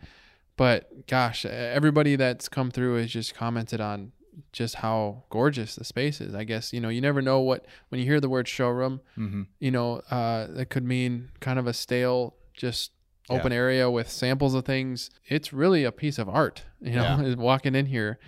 but 0.57 1.07
gosh, 1.07 1.45
everybody 1.45 2.15
that's 2.15 2.47
come 2.49 2.71
through 2.71 2.95
has 2.97 3.11
just 3.11 3.33
commented 3.35 3.81
on 3.81 4.11
just 4.53 4.75
how 4.75 5.23
gorgeous 5.29 5.75
the 5.75 5.83
space 5.83 6.21
is. 6.21 6.33
I 6.33 6.43
guess 6.45 6.71
you 6.73 6.79
know 6.79 6.89
you 6.89 7.01
never 7.01 7.21
know 7.21 7.39
what 7.41 7.65
when 7.89 7.99
you 7.99 8.05
hear 8.05 8.19
the 8.19 8.29
word 8.29 8.47
showroom, 8.47 9.01
Mm-hmm. 9.17 9.43
you 9.59 9.71
know, 9.71 10.01
uh, 10.11 10.47
that 10.51 10.67
could 10.69 10.83
mean 10.85 11.29
kind 11.39 11.57
of 11.59 11.67
a 11.67 11.73
stale, 11.73 12.35
just 12.53 12.91
Yeah. 13.31 13.39
open 13.39 13.51
area 13.51 13.89
with 13.89 14.09
samples 14.09 14.53
of 14.53 14.65
things. 14.65 15.09
It's 15.27 15.51
really 15.53 15.83
a 15.83 15.91
piece 15.91 16.17
of 16.17 16.27
art, 16.29 16.63
you 16.81 16.93
know, 16.95 17.21
Yeah. 17.23 17.35
walking 17.37 17.75
in 17.75 17.85
here. 17.87 18.19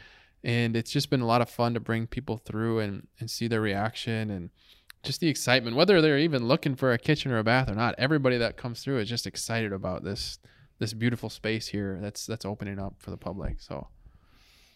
And 0.43 0.75
it's 0.75 0.91
just 0.91 1.09
been 1.09 1.21
a 1.21 1.25
lot 1.25 1.41
of 1.41 1.49
fun 1.49 1.73
to 1.73 1.79
bring 1.79 2.05
people 2.07 2.37
through 2.37 2.79
and, 2.79 3.07
and 3.19 3.29
see 3.31 3.47
their 3.47 3.61
reaction 3.61 4.29
and 4.29 4.49
just 5.01 5.19
the 5.21 5.27
excitement, 5.29 5.75
whether 5.75 6.01
they're 6.01 6.17
even 6.19 6.47
looking 6.47 6.75
for 6.75 6.91
a 6.93 6.97
kitchen 6.97 7.31
or 7.31 7.37
a 7.37 7.43
bath 7.43 7.69
or 7.69 7.75
not. 7.75 7.95
Everybody 7.97 8.37
that 8.37 8.57
comes 8.57 8.81
through 8.83 8.99
is 8.99 9.09
just 9.09 9.25
excited 9.27 9.71
about 9.73 10.03
this 10.03 10.39
this 10.79 10.93
beautiful 10.93 11.29
space 11.29 11.67
here 11.67 11.97
that's 12.01 12.25
that's 12.25 12.45
opening 12.45 12.79
up 12.79 12.95
for 12.99 13.11
the 13.11 13.17
public. 13.17 13.61
So 13.61 13.87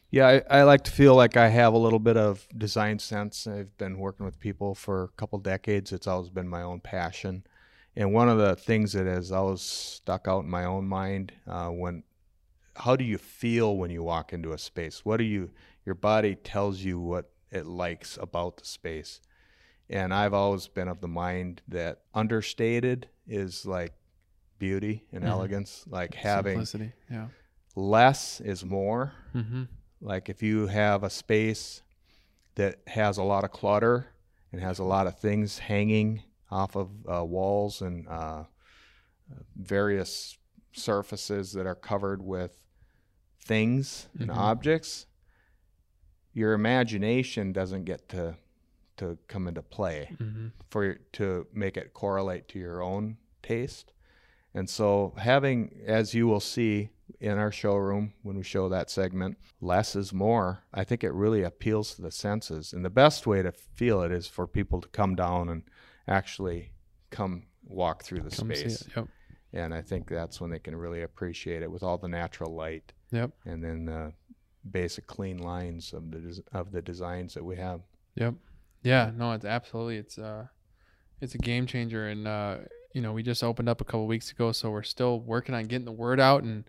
Yeah, 0.10 0.28
I, 0.50 0.60
I 0.60 0.64
like 0.64 0.84
to 0.86 0.92
feel 0.92 1.16
like 1.16 1.36
I 1.36 1.50
have 1.50 1.74
a 1.74 1.78
little 1.78 2.00
bit 2.00 2.16
of 2.16 2.48
design 2.58 3.00
sense. 3.00 3.46
I've 3.48 3.78
been 3.78 3.98
working 3.98 4.26
with 4.26 4.40
people 4.40 4.74
for 4.76 5.04
a 5.06 5.08
couple 5.18 5.40
decades. 5.40 5.92
It's 5.92 6.08
always 6.08 6.30
been 6.30 6.48
my 6.48 6.62
own 6.62 6.80
passion. 6.80 7.44
And 7.98 8.14
one 8.14 8.30
of 8.30 8.38
the 8.38 8.56
things 8.56 8.94
that 8.94 9.08
has 9.08 9.32
always 9.32 9.62
stuck 9.62 10.28
out 10.28 10.44
in 10.44 10.50
my 10.52 10.66
own 10.66 10.88
mind 10.88 11.34
uh, 11.48 11.70
when 11.70 12.04
how 12.76 12.96
do 12.96 13.04
you 13.04 13.18
feel 13.18 13.76
when 13.76 13.90
you 13.90 14.04
walk 14.04 14.34
into 14.34 14.54
a 14.54 14.58
space? 14.60 15.04
What 15.04 15.18
do 15.18 15.24
you 15.24 15.50
your 15.84 15.96
body 15.96 16.36
tells 16.36 16.82
you 16.82 17.00
what 17.00 17.32
it 17.50 17.66
likes 17.66 18.16
about 18.22 18.58
the 18.58 18.66
space? 18.66 19.20
And 19.90 20.14
I've 20.14 20.34
always 20.34 20.68
been 20.68 20.88
of 20.88 21.02
the 21.02 21.08
mind 21.08 21.64
that 21.70 22.02
understated 22.14 23.08
is 23.28 23.66
like 23.66 23.94
beauty 24.60 25.06
and 25.12 25.24
Mhm. 25.24 25.30
elegance, 25.30 25.84
like 25.88 26.14
having 26.14 26.66
simplicity. 26.66 26.94
Yeah. 27.10 27.30
less 27.76 28.40
is 28.42 28.64
more. 28.64 29.14
Mm-hmm. 29.34 29.64
Like 30.02 30.30
if 30.30 30.44
you 30.44 30.68
have 30.68 31.04
a 31.04 31.10
space 31.10 31.82
that 32.56 32.80
has 32.88 33.18
a 33.18 33.24
lot 33.24 33.44
of 33.44 33.52
clutter 33.52 34.08
and 34.52 34.62
has 34.62 34.78
a 34.78 34.84
lot 34.84 35.08
of 35.08 35.18
things 35.18 35.58
hanging 35.58 36.22
off 36.50 36.76
of 36.76 36.90
uh, 37.12 37.24
walls 37.26 37.82
and 37.82 38.08
uh, 38.08 38.44
various 39.56 40.38
surfaces 40.72 41.54
that 41.54 41.66
are 41.66 41.76
covered 41.76 42.22
with 42.22 42.62
things 43.44 44.08
and 44.20 44.30
Mhm. 44.30 44.36
objects, 44.36 45.06
your 46.34 46.54
imagination 46.54 47.52
doesn't 47.52 47.86
get 47.86 48.08
to 48.10 48.36
to 48.98 49.16
come 49.28 49.48
into 49.48 49.62
play 49.62 50.10
Mm-hmm. 50.20 50.48
for 50.72 50.96
to 51.14 51.46
make 51.54 51.78
it 51.78 51.94
correlate 51.94 52.48
to 52.48 52.58
your 52.58 52.82
own 52.82 53.18
taste. 53.44 53.94
And 54.56 54.68
so 54.68 55.14
having 55.18 55.82
as 55.86 56.16
you 56.16 56.26
will 56.26 56.40
see 56.40 56.90
in 57.20 57.38
our 57.38 57.52
showroom 57.52 58.14
when 58.24 58.38
we 58.38 58.44
show 58.44 58.68
that 58.70 58.90
segment, 58.90 59.38
less 59.62 59.96
is 59.96 60.12
more. 60.12 60.64
I 60.74 60.84
think 60.84 61.04
it 61.04 61.14
really 61.14 61.44
appeals 61.44 61.94
to 61.96 62.02
the 62.02 62.10
senses. 62.12 62.74
And 62.74 62.84
the 62.84 62.90
best 62.90 63.28
way 63.28 63.44
to 63.44 63.52
feel 63.52 64.02
it 64.02 64.12
is 64.12 64.28
for 64.28 64.48
people 64.48 64.82
to 64.82 64.88
come 64.90 65.14
down 65.16 65.48
and 65.48 65.62
actually 66.08 66.72
come 67.12 67.44
walk 67.66 68.04
through 68.04 68.22
the 68.22 68.36
Come 68.36 68.54
space. 68.54 68.88
Yep. 68.96 69.08
And 69.54 69.74
I 69.74 69.82
think 69.82 70.08
that's 70.10 70.40
when 70.42 70.50
they 70.52 70.60
can 70.60 70.76
really 70.76 71.02
appreciate 71.04 71.62
it 71.64 71.72
with 71.72 71.84
all 71.84 71.98
the 71.98 72.08
natural 72.08 72.54
light 72.54 72.92
Yep. 73.12 73.32
and 73.46 73.64
then 73.64 73.86
the 73.86 74.14
basic 74.70 75.08
clean 75.08 75.38
lines 75.38 75.94
of 75.94 76.12
the 76.12 76.20
des- 76.20 76.42
of 76.52 76.72
the 76.72 76.82
designs 76.82 77.34
that 77.34 77.44
we 77.44 77.56
have. 77.56 77.82
Yep. 78.16 78.36
Yeah. 78.84 79.12
No, 79.16 79.32
it's 79.34 79.46
absolutely 79.46 79.98
it's 79.98 80.18
uh 80.18 80.48
it's 81.22 81.34
a 81.36 81.38
game 81.40 81.66
changer 81.66 82.08
and 82.08 82.28
uh 82.28 82.58
you 82.94 83.02
know, 83.02 83.12
we 83.14 83.22
just 83.22 83.44
opened 83.44 83.70
up 83.70 83.80
a 83.80 83.84
couple 83.84 84.08
weeks 84.08 84.32
ago, 84.32 84.52
so 84.52 84.72
we're 84.72 84.82
still 84.82 85.20
working 85.20 85.54
on 85.54 85.66
getting 85.66 85.86
the 85.86 85.92
word 85.92 86.20
out 86.20 86.44
and 86.44 86.64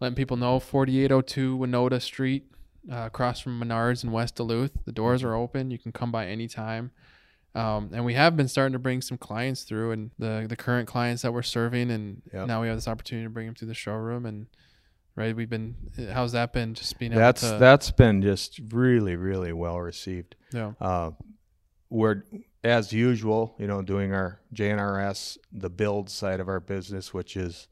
letting 0.00 0.16
people 0.16 0.36
know 0.38 0.58
4802 0.58 1.58
Oneota 1.58 2.00
Street, 2.00 2.44
uh, 2.90 3.02
across 3.06 3.40
from 3.40 3.60
Menards 3.60 4.02
in 4.02 4.10
West 4.10 4.36
Duluth. 4.36 4.72
The 4.86 4.92
doors 4.92 5.22
are 5.22 5.34
open. 5.34 5.70
You 5.70 5.78
can 5.78 5.92
come 5.92 6.10
by 6.10 6.26
anytime. 6.26 6.92
Um, 7.54 7.90
and 7.92 8.04
we 8.04 8.14
have 8.14 8.36
been 8.36 8.46
starting 8.48 8.72
to 8.74 8.78
bring 8.78 9.00
some 9.02 9.18
clients 9.18 9.64
through 9.64 9.90
and 9.92 10.10
the 10.18 10.46
the 10.48 10.56
current 10.56 10.86
clients 10.88 11.22
that 11.22 11.32
we're 11.32 11.42
serving 11.42 11.90
and 11.90 12.22
Yep. 12.32 12.46
now 12.46 12.62
we 12.62 12.68
have 12.68 12.76
this 12.76 12.86
opportunity 12.86 13.26
to 13.26 13.30
bring 13.30 13.46
them 13.46 13.54
through 13.56 13.68
the 13.68 13.74
showroom 13.74 14.24
and 14.24 14.46
right 15.16 15.34
we've 15.34 15.50
been 15.50 15.74
how's 16.12 16.30
that 16.32 16.52
been 16.52 16.74
just 16.74 16.96
being 17.00 17.10
able 17.12 17.20
That's 17.20 17.40
to 17.40 17.56
that's 17.58 17.90
been 17.90 18.22
just 18.22 18.60
really 18.70 19.16
really 19.16 19.52
well 19.52 19.80
received. 19.80 20.36
yeah 20.52 20.72
Uh, 20.80 21.10
we're 21.88 22.22
as 22.62 22.92
usual, 22.92 23.56
you 23.58 23.66
know, 23.66 23.82
doing 23.82 24.12
our 24.12 24.38
JNRS, 24.54 25.38
the 25.50 25.70
build 25.70 26.08
side 26.10 26.38
of 26.38 26.48
our 26.48 26.60
business, 26.60 27.12
which 27.12 27.36
is 27.36 27.66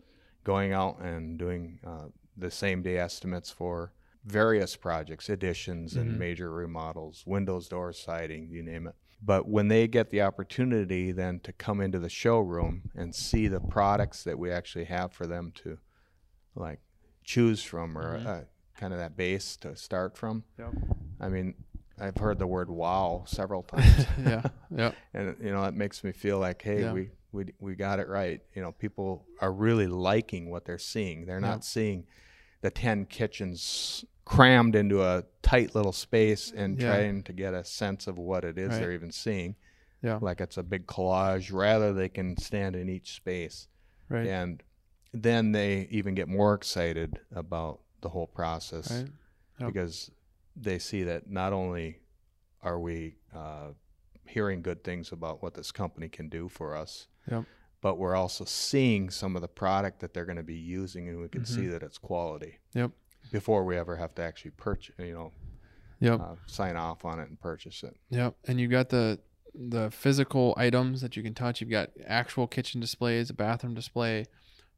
going 0.44 0.72
out 0.72 0.98
and 1.00 1.38
doing 1.38 1.78
uh, 1.86 2.06
the 2.36 2.50
same 2.50 2.82
day 2.82 2.96
estimates 2.98 3.50
for 3.50 3.92
various 4.24 4.74
projects, 4.76 5.28
additions 5.28 5.94
and 5.94 6.18
major 6.18 6.50
remodels, 6.50 7.22
windows, 7.26 7.68
doors, 7.68 7.98
siding, 7.98 8.48
you 8.50 8.62
name 8.62 8.86
it. 8.88 8.94
But 9.20 9.48
when 9.48 9.68
they 9.68 9.88
get 9.88 10.10
the 10.10 10.22
opportunity 10.22 11.10
then 11.12 11.40
to 11.40 11.52
come 11.52 11.80
into 11.80 11.98
the 11.98 12.08
showroom 12.08 12.90
and 12.94 13.14
see 13.14 13.48
the 13.48 13.60
products 13.60 14.22
that 14.24 14.38
we 14.38 14.50
actually 14.50 14.84
have 14.84 15.12
for 15.12 15.26
them 15.26 15.52
to 15.56 15.78
like 16.54 16.80
choose 17.24 17.62
from 17.62 17.96
or 17.98 18.18
Mhm. 18.18 18.26
uh, 18.26 18.44
kind 18.76 18.92
of 18.92 18.98
that 19.00 19.16
base 19.16 19.56
to 19.56 19.74
start 19.76 20.16
from, 20.16 20.44
Yep. 20.58 20.72
I 21.20 21.28
mean, 21.28 21.54
I've 21.98 22.16
heard 22.16 22.38
the 22.38 22.46
word 22.46 22.70
"wow" 22.70 23.24
several 23.26 23.62
times, 23.74 24.06
yeah 24.24 24.42
yeah 24.70 24.92
and 25.14 25.36
you 25.42 25.50
know 25.50 25.62
that 25.62 25.74
makes 25.74 26.04
me 26.04 26.12
feel 26.12 26.38
like, 26.38 26.62
hey, 26.62 26.82
Yeah. 26.82 26.92
we 26.92 27.10
we 27.32 27.52
we 27.58 27.74
got 27.74 27.98
it 27.98 28.08
right. 28.08 28.40
You 28.54 28.62
know, 28.62 28.70
people 28.72 29.26
are 29.40 29.52
really 29.52 29.88
liking 29.88 30.48
what 30.48 30.64
they're 30.64 30.78
seeing. 30.78 31.26
They're 31.26 31.40
Yeah. 31.40 31.48
not 31.48 31.64
seeing 31.64 32.06
the 32.60 32.70
ten 32.70 33.04
kitchens 33.04 34.04
crammed 34.28 34.76
into 34.76 35.02
a 35.02 35.24
tight 35.42 35.74
little 35.74 35.92
space 35.92 36.52
and 36.54 36.78
Yeah. 36.80 36.88
trying 36.94 37.22
to 37.24 37.32
get 37.32 37.54
a 37.54 37.64
sense 37.64 38.06
of 38.06 38.18
what 38.18 38.44
it 38.44 38.58
is 38.58 38.68
Right. 38.70 38.80
they're 38.80 38.92
even 38.92 39.10
seeing. 39.10 39.56
Yeah. 40.00 40.18
like 40.22 40.40
it's 40.40 40.56
a 40.56 40.62
big 40.62 40.86
collage. 40.86 41.52
Rather, 41.52 41.92
they 41.92 42.08
can 42.08 42.36
stand 42.36 42.76
in 42.76 42.88
each 42.88 43.14
space, 43.16 43.66
right 44.08 44.28
and 44.28 44.62
then 45.12 45.50
they 45.50 45.88
even 45.90 46.14
get 46.14 46.28
more 46.28 46.54
excited 46.54 47.18
about 47.32 47.80
the 48.02 48.10
whole 48.10 48.28
process 48.28 48.92
right 48.92 49.10
Yep. 49.58 49.72
because 49.72 50.10
they 50.54 50.78
see 50.78 51.02
that 51.02 51.28
not 51.28 51.52
only 51.52 51.98
are 52.62 52.78
we 52.78 53.16
uh, 53.34 53.72
hearing 54.24 54.62
good 54.62 54.84
things 54.84 55.10
about 55.10 55.42
what 55.42 55.54
this 55.54 55.72
company 55.72 56.08
can 56.08 56.28
do 56.28 56.48
for 56.48 56.76
us, 56.76 57.08
Yep. 57.28 57.44
but 57.80 57.96
we're 57.98 58.14
also 58.14 58.44
seeing 58.44 59.10
some 59.10 59.34
of 59.34 59.42
the 59.42 59.48
product 59.48 59.98
that 59.98 60.14
they're 60.14 60.26
going 60.26 60.36
to 60.36 60.42
be 60.44 60.54
using, 60.58 61.08
and 61.08 61.18
we 61.20 61.28
can 61.28 61.44
see 61.44 61.62
Mhm. 61.62 61.70
that 61.72 61.82
it's 61.82 61.98
quality. 61.98 62.58
Yep. 62.74 62.92
Before 63.32 63.64
we 63.64 63.76
ever 63.76 63.96
have 63.96 64.14
to 64.16 64.22
actually 64.22 64.52
purchase, 64.52 64.94
you 64.98 65.12
know, 65.12 65.32
Yep. 66.00 66.20
uh, 66.20 66.34
sign 66.46 66.76
off 66.76 67.04
on 67.04 67.18
it 67.18 67.28
and 67.28 67.40
purchase 67.40 67.82
it. 67.82 67.96
Yep. 68.10 68.36
And 68.46 68.60
you've 68.60 68.70
got 68.70 68.88
the 68.90 69.18
the 69.54 69.90
physical 69.90 70.54
items 70.56 71.00
that 71.00 71.16
you 71.16 71.22
can 71.22 71.34
touch. 71.34 71.60
You've 71.60 71.70
got 71.70 71.90
actual 72.06 72.46
kitchen 72.46 72.80
displays, 72.80 73.30
a 73.30 73.34
bathroom 73.34 73.74
display, 73.74 74.26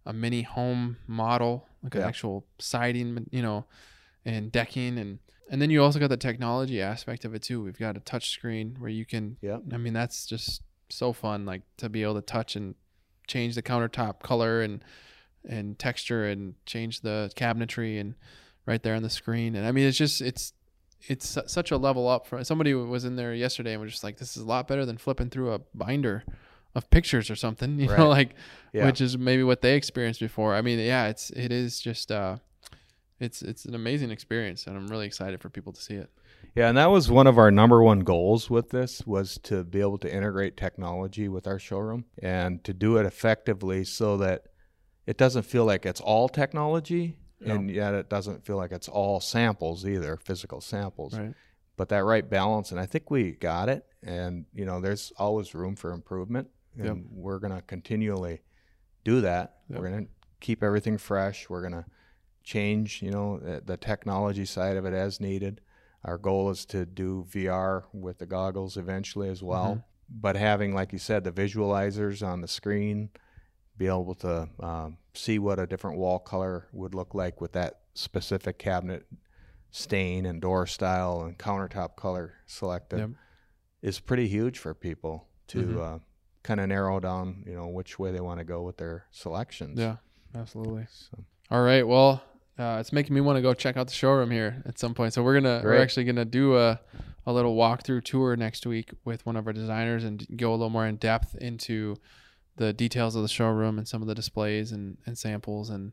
a 0.06 0.12
mini 0.14 0.42
home 0.42 0.96
model, 1.06 1.66
like 1.82 1.94
an 1.96 2.02
actual 2.02 2.46
siding, 2.58 3.26
you 3.30 3.42
know, 3.42 3.66
and 4.24 4.50
decking 4.50 4.98
and 4.98 5.18
and 5.50 5.60
then 5.60 5.68
you 5.68 5.82
also 5.82 5.98
got 5.98 6.08
the 6.10 6.16
technology 6.16 6.80
aspect 6.80 7.24
of 7.24 7.34
it 7.34 7.42
too. 7.42 7.62
We've 7.62 7.78
got 7.78 7.96
a 7.96 8.00
touch 8.00 8.30
screen 8.30 8.76
where 8.78 8.90
you 8.90 9.04
can 9.04 9.36
Yeah. 9.42 9.58
I 9.72 9.76
mean 9.76 9.92
that's 9.92 10.24
just 10.26 10.62
so 10.88 11.12
fun 11.12 11.44
like 11.44 11.62
to 11.78 11.88
be 11.88 12.02
able 12.02 12.14
to 12.14 12.22
touch 12.22 12.56
and 12.56 12.74
change 13.26 13.54
the 13.56 13.62
countertop 13.62 14.20
color 14.20 14.62
and 14.62 14.82
and 15.48 15.78
texture 15.78 16.24
and 16.26 16.54
change 16.66 17.00
the 17.00 17.30
cabinetry 17.36 18.00
and 18.00 18.14
right 18.66 18.82
there 18.82 18.94
on 18.94 19.02
the 19.02 19.10
screen. 19.10 19.54
And 19.56 19.66
I 19.66 19.72
mean 19.72 19.86
it's 19.86 19.98
just 19.98 20.20
it's 20.20 20.52
it's 21.08 21.38
such 21.46 21.70
a 21.70 21.76
level 21.78 22.08
up 22.08 22.26
for 22.26 22.44
somebody 22.44 22.74
was 22.74 23.04
in 23.04 23.16
there 23.16 23.32
yesterday 23.34 23.72
and 23.72 23.80
was 23.80 23.92
just 23.92 24.04
like 24.04 24.18
this 24.18 24.36
is 24.36 24.42
a 24.42 24.46
lot 24.46 24.68
better 24.68 24.84
than 24.84 24.98
flipping 24.98 25.30
through 25.30 25.52
a 25.52 25.58
binder 25.74 26.24
of 26.74 26.88
pictures 26.90 27.30
or 27.30 27.36
something 27.36 27.80
you 27.80 27.88
know 27.88 28.08
like 28.08 28.34
Yeah. 28.72 28.84
which 28.86 29.00
is 29.00 29.16
maybe 29.16 29.42
what 29.42 29.62
they 29.62 29.74
experienced 29.76 30.20
before. 30.20 30.54
I 30.54 30.60
mean 30.62 30.78
yeah 30.78 31.08
it's 31.08 31.30
it 31.30 31.52
is 31.52 31.80
just 31.80 32.12
uh 32.12 32.36
it's 33.18 33.42
it's 33.42 33.64
an 33.64 33.74
amazing 33.74 34.10
experience 34.10 34.66
and 34.66 34.76
i'm 34.76 34.86
really 34.88 35.06
excited 35.06 35.40
for 35.40 35.48
people 35.50 35.72
to 35.72 35.80
see 35.80 35.94
it. 35.94 36.10
Yeah, 36.54 36.68
and 36.68 36.76
that 36.78 36.90
was 36.90 37.08
one 37.10 37.26
of 37.28 37.38
our 37.38 37.50
number 37.50 37.80
one 37.82 38.00
goals 38.00 38.50
with 38.50 38.70
this 38.70 39.06
was 39.06 39.38
to 39.44 39.62
be 39.62 39.80
able 39.80 39.98
to 39.98 40.12
integrate 40.12 40.56
technology 40.56 41.28
with 41.28 41.46
our 41.46 41.58
showroom 41.60 42.06
and 42.20 42.64
to 42.64 42.72
do 42.72 42.96
it 42.96 43.06
effectively 43.06 43.84
so 43.84 44.16
that 44.16 44.46
it 45.06 45.16
doesn't 45.16 45.42
feel 45.44 45.64
like 45.64 45.86
it's 45.86 46.00
all 46.00 46.28
technology 46.28 47.16
Yeah. 47.40 47.54
and 47.54 47.70
yet 47.70 47.94
it 47.94 48.08
doesn't 48.10 48.44
feel 48.44 48.56
like 48.56 48.72
it's 48.72 48.88
all 48.88 49.20
samples 49.20 49.86
either, 49.86 50.16
physical 50.16 50.60
samples. 50.60 51.18
right 51.18 51.34
But 51.76 51.88
that 51.88 52.04
right 52.04 52.28
balance 52.28 52.70
and 52.70 52.78
I 52.80 52.86
think 52.86 53.10
we 53.10 53.32
got 53.32 53.68
it 53.68 53.84
and 54.02 54.46
you 54.54 54.64
know 54.64 54.80
there's 54.80 55.12
always 55.18 55.54
room 55.54 55.76
for 55.76 55.92
improvement 55.92 56.48
and 56.76 56.84
Yep. 56.86 56.96
we're 57.10 57.38
going 57.40 57.54
to 57.54 57.62
continually 57.62 58.42
do 59.04 59.20
that. 59.22 59.56
Yep. 59.68 59.78
We're 59.80 59.88
going 59.90 60.04
to 60.06 60.10
keep 60.40 60.62
everything 60.62 60.98
fresh. 60.98 61.48
We're 61.50 61.60
going 61.62 61.72
to 61.82 61.84
change, 62.44 63.02
you 63.02 63.10
know, 63.10 63.38
the, 63.38 63.60
the 63.64 63.76
technology 63.76 64.44
side 64.44 64.76
of 64.76 64.84
it 64.86 64.94
as 64.94 65.20
needed. 65.20 65.60
Our 66.04 66.16
goal 66.16 66.48
is 66.50 66.64
to 66.66 66.86
do 66.86 67.26
VR 67.28 67.84
with 67.92 68.18
the 68.18 68.26
goggles 68.26 68.76
eventually 68.76 69.28
as 69.28 69.42
well. 69.42 69.74
Mhm. 69.76 69.84
But 70.08 70.36
having, 70.36 70.74
like 70.74 70.92
you 70.92 70.98
said, 70.98 71.24
the 71.24 71.32
visualizers 71.32 72.26
on 72.26 72.40
the 72.40 72.48
screen, 72.48 73.10
be 73.80 73.86
able 73.86 74.14
to 74.14 74.46
um, 74.60 74.98
see 75.14 75.38
what 75.38 75.58
a 75.58 75.66
different 75.66 75.96
wall 75.96 76.18
color 76.18 76.68
would 76.70 76.94
look 76.94 77.14
like 77.14 77.40
with 77.40 77.52
that 77.52 77.80
specific 77.94 78.58
cabinet 78.58 79.06
stain 79.70 80.26
and 80.26 80.42
door 80.42 80.66
style 80.66 81.22
and 81.22 81.38
countertop 81.38 81.96
color 81.96 82.34
selected 82.46 82.98
Yep. 82.98 83.10
is 83.80 83.98
pretty 83.98 84.28
huge 84.28 84.58
for 84.58 84.74
people 84.74 85.28
to 85.48 85.58
Mhm. 85.62 85.80
uh, 85.80 85.98
kind 86.42 86.60
of 86.60 86.68
narrow 86.68 87.00
down, 87.00 87.42
you 87.46 87.54
know, 87.54 87.68
which 87.68 87.98
way 87.98 88.12
they 88.12 88.20
want 88.20 88.38
to 88.38 88.44
go 88.44 88.62
with 88.62 88.76
their 88.76 89.06
selections. 89.12 89.78
yeah 89.78 89.96
absolutely 90.34 90.86
So, 90.90 91.24
all 91.50 91.62
right 91.62 91.86
well 91.88 92.22
uh, 92.58 92.76
it's 92.78 92.92
making 92.92 93.14
me 93.14 93.22
want 93.22 93.36
to 93.38 93.42
go 93.42 93.54
check 93.54 93.78
out 93.78 93.86
the 93.86 93.94
showroom 93.94 94.30
here 94.30 94.62
at 94.66 94.78
some 94.78 94.92
point 94.92 95.14
so 95.14 95.22
we're 95.22 95.40
gonna 95.40 95.62
we're 95.64 95.78
actually 95.80 96.04
gonna 96.04 96.26
do 96.26 96.58
a 96.58 96.78
a 97.26 97.32
little 97.32 97.56
walkthrough 97.56 98.04
tour 98.04 98.36
next 98.36 98.66
week 98.66 98.90
with 99.06 99.24
one 99.24 99.36
of 99.36 99.46
our 99.46 99.52
designers 99.54 100.04
and 100.04 100.26
go 100.36 100.50
a 100.50 100.56
little 100.56 100.68
more 100.70 100.86
in 100.86 100.96
depth 100.96 101.34
into 101.36 101.96
the 102.56 102.72
details 102.72 103.16
of 103.16 103.22
the 103.22 103.28
showroom 103.28 103.78
and 103.78 103.88
some 103.88 104.02
of 104.02 104.08
the 104.08 104.14
displays 104.14 104.72
and, 104.72 104.98
and 105.06 105.16
samples 105.16 105.70
and 105.70 105.92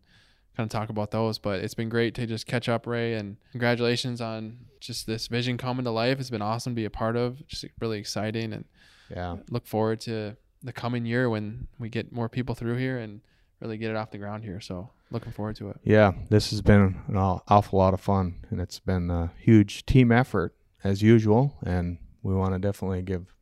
kind 0.55 0.65
of 0.65 0.71
talk 0.71 0.89
about 0.89 1.11
those. 1.11 1.37
But 1.37 1.61
it's 1.61 1.73
been 1.73 1.89
great 1.89 2.15
to 2.15 2.25
just 2.25 2.47
catch 2.47 2.67
up, 2.67 2.87
Ray, 2.87 3.13
and 3.13 3.37
congratulations 3.51 4.19
on 4.19 4.57
just 4.79 5.07
this 5.07 5.27
vision 5.27 5.57
coming 5.57 5.85
to 5.85 5.91
life. 5.91 6.19
It's 6.19 6.29
been 6.29 6.41
awesome 6.41 6.73
to 6.73 6.75
be 6.75 6.85
a 6.85 6.89
part 6.89 7.15
of. 7.15 7.45
Just 7.47 7.65
really 7.79 7.99
exciting, 7.99 8.53
and 8.53 8.65
yeah. 9.09 9.37
look 9.49 9.67
forward 9.67 10.01
to 10.01 10.35
the 10.63 10.73
coming 10.73 11.05
year 11.05 11.29
when 11.29 11.67
we 11.79 11.89
get 11.89 12.11
more 12.11 12.27
people 12.27 12.55
through 12.55 12.75
here 12.77 12.97
and 12.97 13.21
really 13.59 13.77
get 13.77 13.91
it 13.91 13.95
off 13.95 14.11
the 14.11 14.17
ground 14.17 14.43
here. 14.43 14.59
So 14.59 14.89
looking 15.11 15.31
forward 15.31 15.55
to 15.57 15.69
it. 15.69 15.77
Yeah, 15.83 16.13
this 16.29 16.49
has 16.49 16.61
been 16.61 16.99
an 17.07 17.15
awful 17.15 17.79
lot 17.79 17.93
of 17.93 18.01
fun, 18.01 18.35
and 18.49 18.59
it's 18.59 18.79
been 18.79 19.09
a 19.09 19.31
huge 19.39 19.85
team 19.85 20.11
effort 20.11 20.55
as 20.83 21.01
usual. 21.01 21.55
And 21.63 21.99
we 22.23 22.33
want 22.33 22.53
to 22.53 22.59
definitely 22.59 23.01
give 23.03 23.33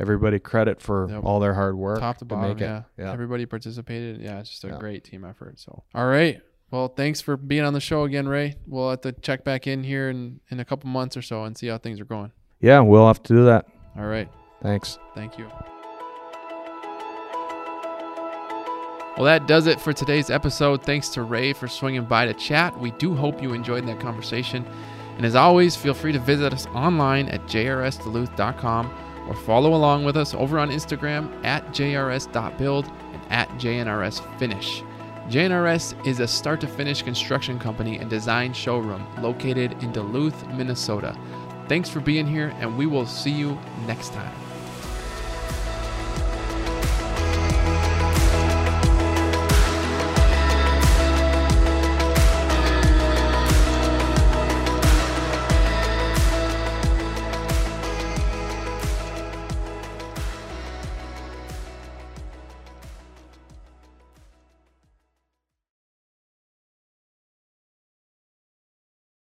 everybody 0.00 0.38
credit 0.38 0.80
for 0.80 1.08
Yep. 1.10 1.24
all 1.24 1.38
their 1.40 1.54
hard 1.54 1.76
work 1.76 2.00
Top 2.00 2.16
to 2.18 2.24
bottom, 2.24 2.48
make 2.50 2.60
it. 2.60 2.64
yeah. 2.64 2.82
Yeah. 2.98 3.12
Everybody 3.12 3.46
participated. 3.46 4.20
Yeah, 4.20 4.40
it's 4.40 4.48
just 4.48 4.64
a 4.64 4.68
Yeah. 4.68 4.78
great 4.78 5.04
team 5.04 5.24
effort. 5.24 5.58
So 5.60 5.84
all 5.94 6.06
right. 6.06 6.40
Well, 6.70 6.88
thanks 6.88 7.20
for 7.20 7.36
being 7.36 7.62
on 7.64 7.72
the 7.74 7.80
show 7.80 8.04
again, 8.04 8.28
Ray. 8.28 8.54
We'll 8.66 8.90
have 8.90 9.00
to 9.02 9.12
check 9.12 9.44
back 9.44 9.66
in 9.66 9.82
here 9.84 10.08
in, 10.08 10.40
in 10.50 10.60
a 10.60 10.64
couple 10.64 10.88
months 10.88 11.16
or 11.16 11.22
so 11.22 11.44
and 11.44 11.56
see 11.58 11.66
how 11.66 11.78
things 11.78 12.00
are 12.00 12.04
going. 12.04 12.30
Yeah, 12.60 12.80
we'll 12.80 13.06
have 13.08 13.22
to 13.24 13.34
do 13.34 13.44
that. 13.46 13.66
All 13.98 14.06
right. 14.06 14.28
Thanks. 14.62 14.98
Thank 15.14 15.36
you. 15.38 15.46
Well, 19.16 19.24
that 19.26 19.46
does 19.46 19.66
it 19.66 19.80
for 19.80 19.92
today's 19.92 20.30
episode. 20.30 20.82
Thanks 20.82 21.08
to 21.10 21.22
Ray 21.22 21.52
for 21.52 21.68
swinging 21.68 22.04
by 22.04 22.24
to 22.26 22.32
chat. 22.34 22.78
We 22.78 22.92
do 22.92 23.14
hope 23.14 23.42
you 23.42 23.52
enjoyed 23.52 23.86
that 23.86 24.00
conversation. 24.00 24.64
And 25.16 25.26
as 25.26 25.34
always, 25.34 25.76
feel 25.76 25.92
free 25.92 26.12
to 26.12 26.18
visit 26.18 26.54
us 26.54 26.66
online 26.68 27.28
at 27.28 27.42
jrsduluth.com 27.46 28.90
or 29.30 29.36
follow 29.36 29.74
along 29.74 30.04
with 30.04 30.16
us 30.16 30.34
over 30.34 30.58
on 30.58 30.70
Instagram 30.70 31.32
at 31.44 31.64
jrs.build 31.68 32.86
and 32.86 33.22
at 33.30 33.48
jnrsfinish. 33.50 34.84
JNRS 35.28 36.04
is 36.04 36.18
a 36.18 36.26
start 36.26 36.60
to 36.60 36.66
finish 36.66 37.02
construction 37.02 37.56
company 37.56 37.98
and 37.98 38.10
design 38.10 38.52
showroom 38.52 39.06
located 39.22 39.80
in 39.80 39.92
Duluth, 39.92 40.44
Minnesota. 40.48 41.16
Thanks 41.68 41.88
for 41.88 42.00
being 42.00 42.26
here, 42.26 42.52
and 42.58 42.76
we 42.76 42.86
will 42.86 43.06
see 43.06 43.30
you 43.30 43.56
next 43.86 44.12
time. 44.12 44.49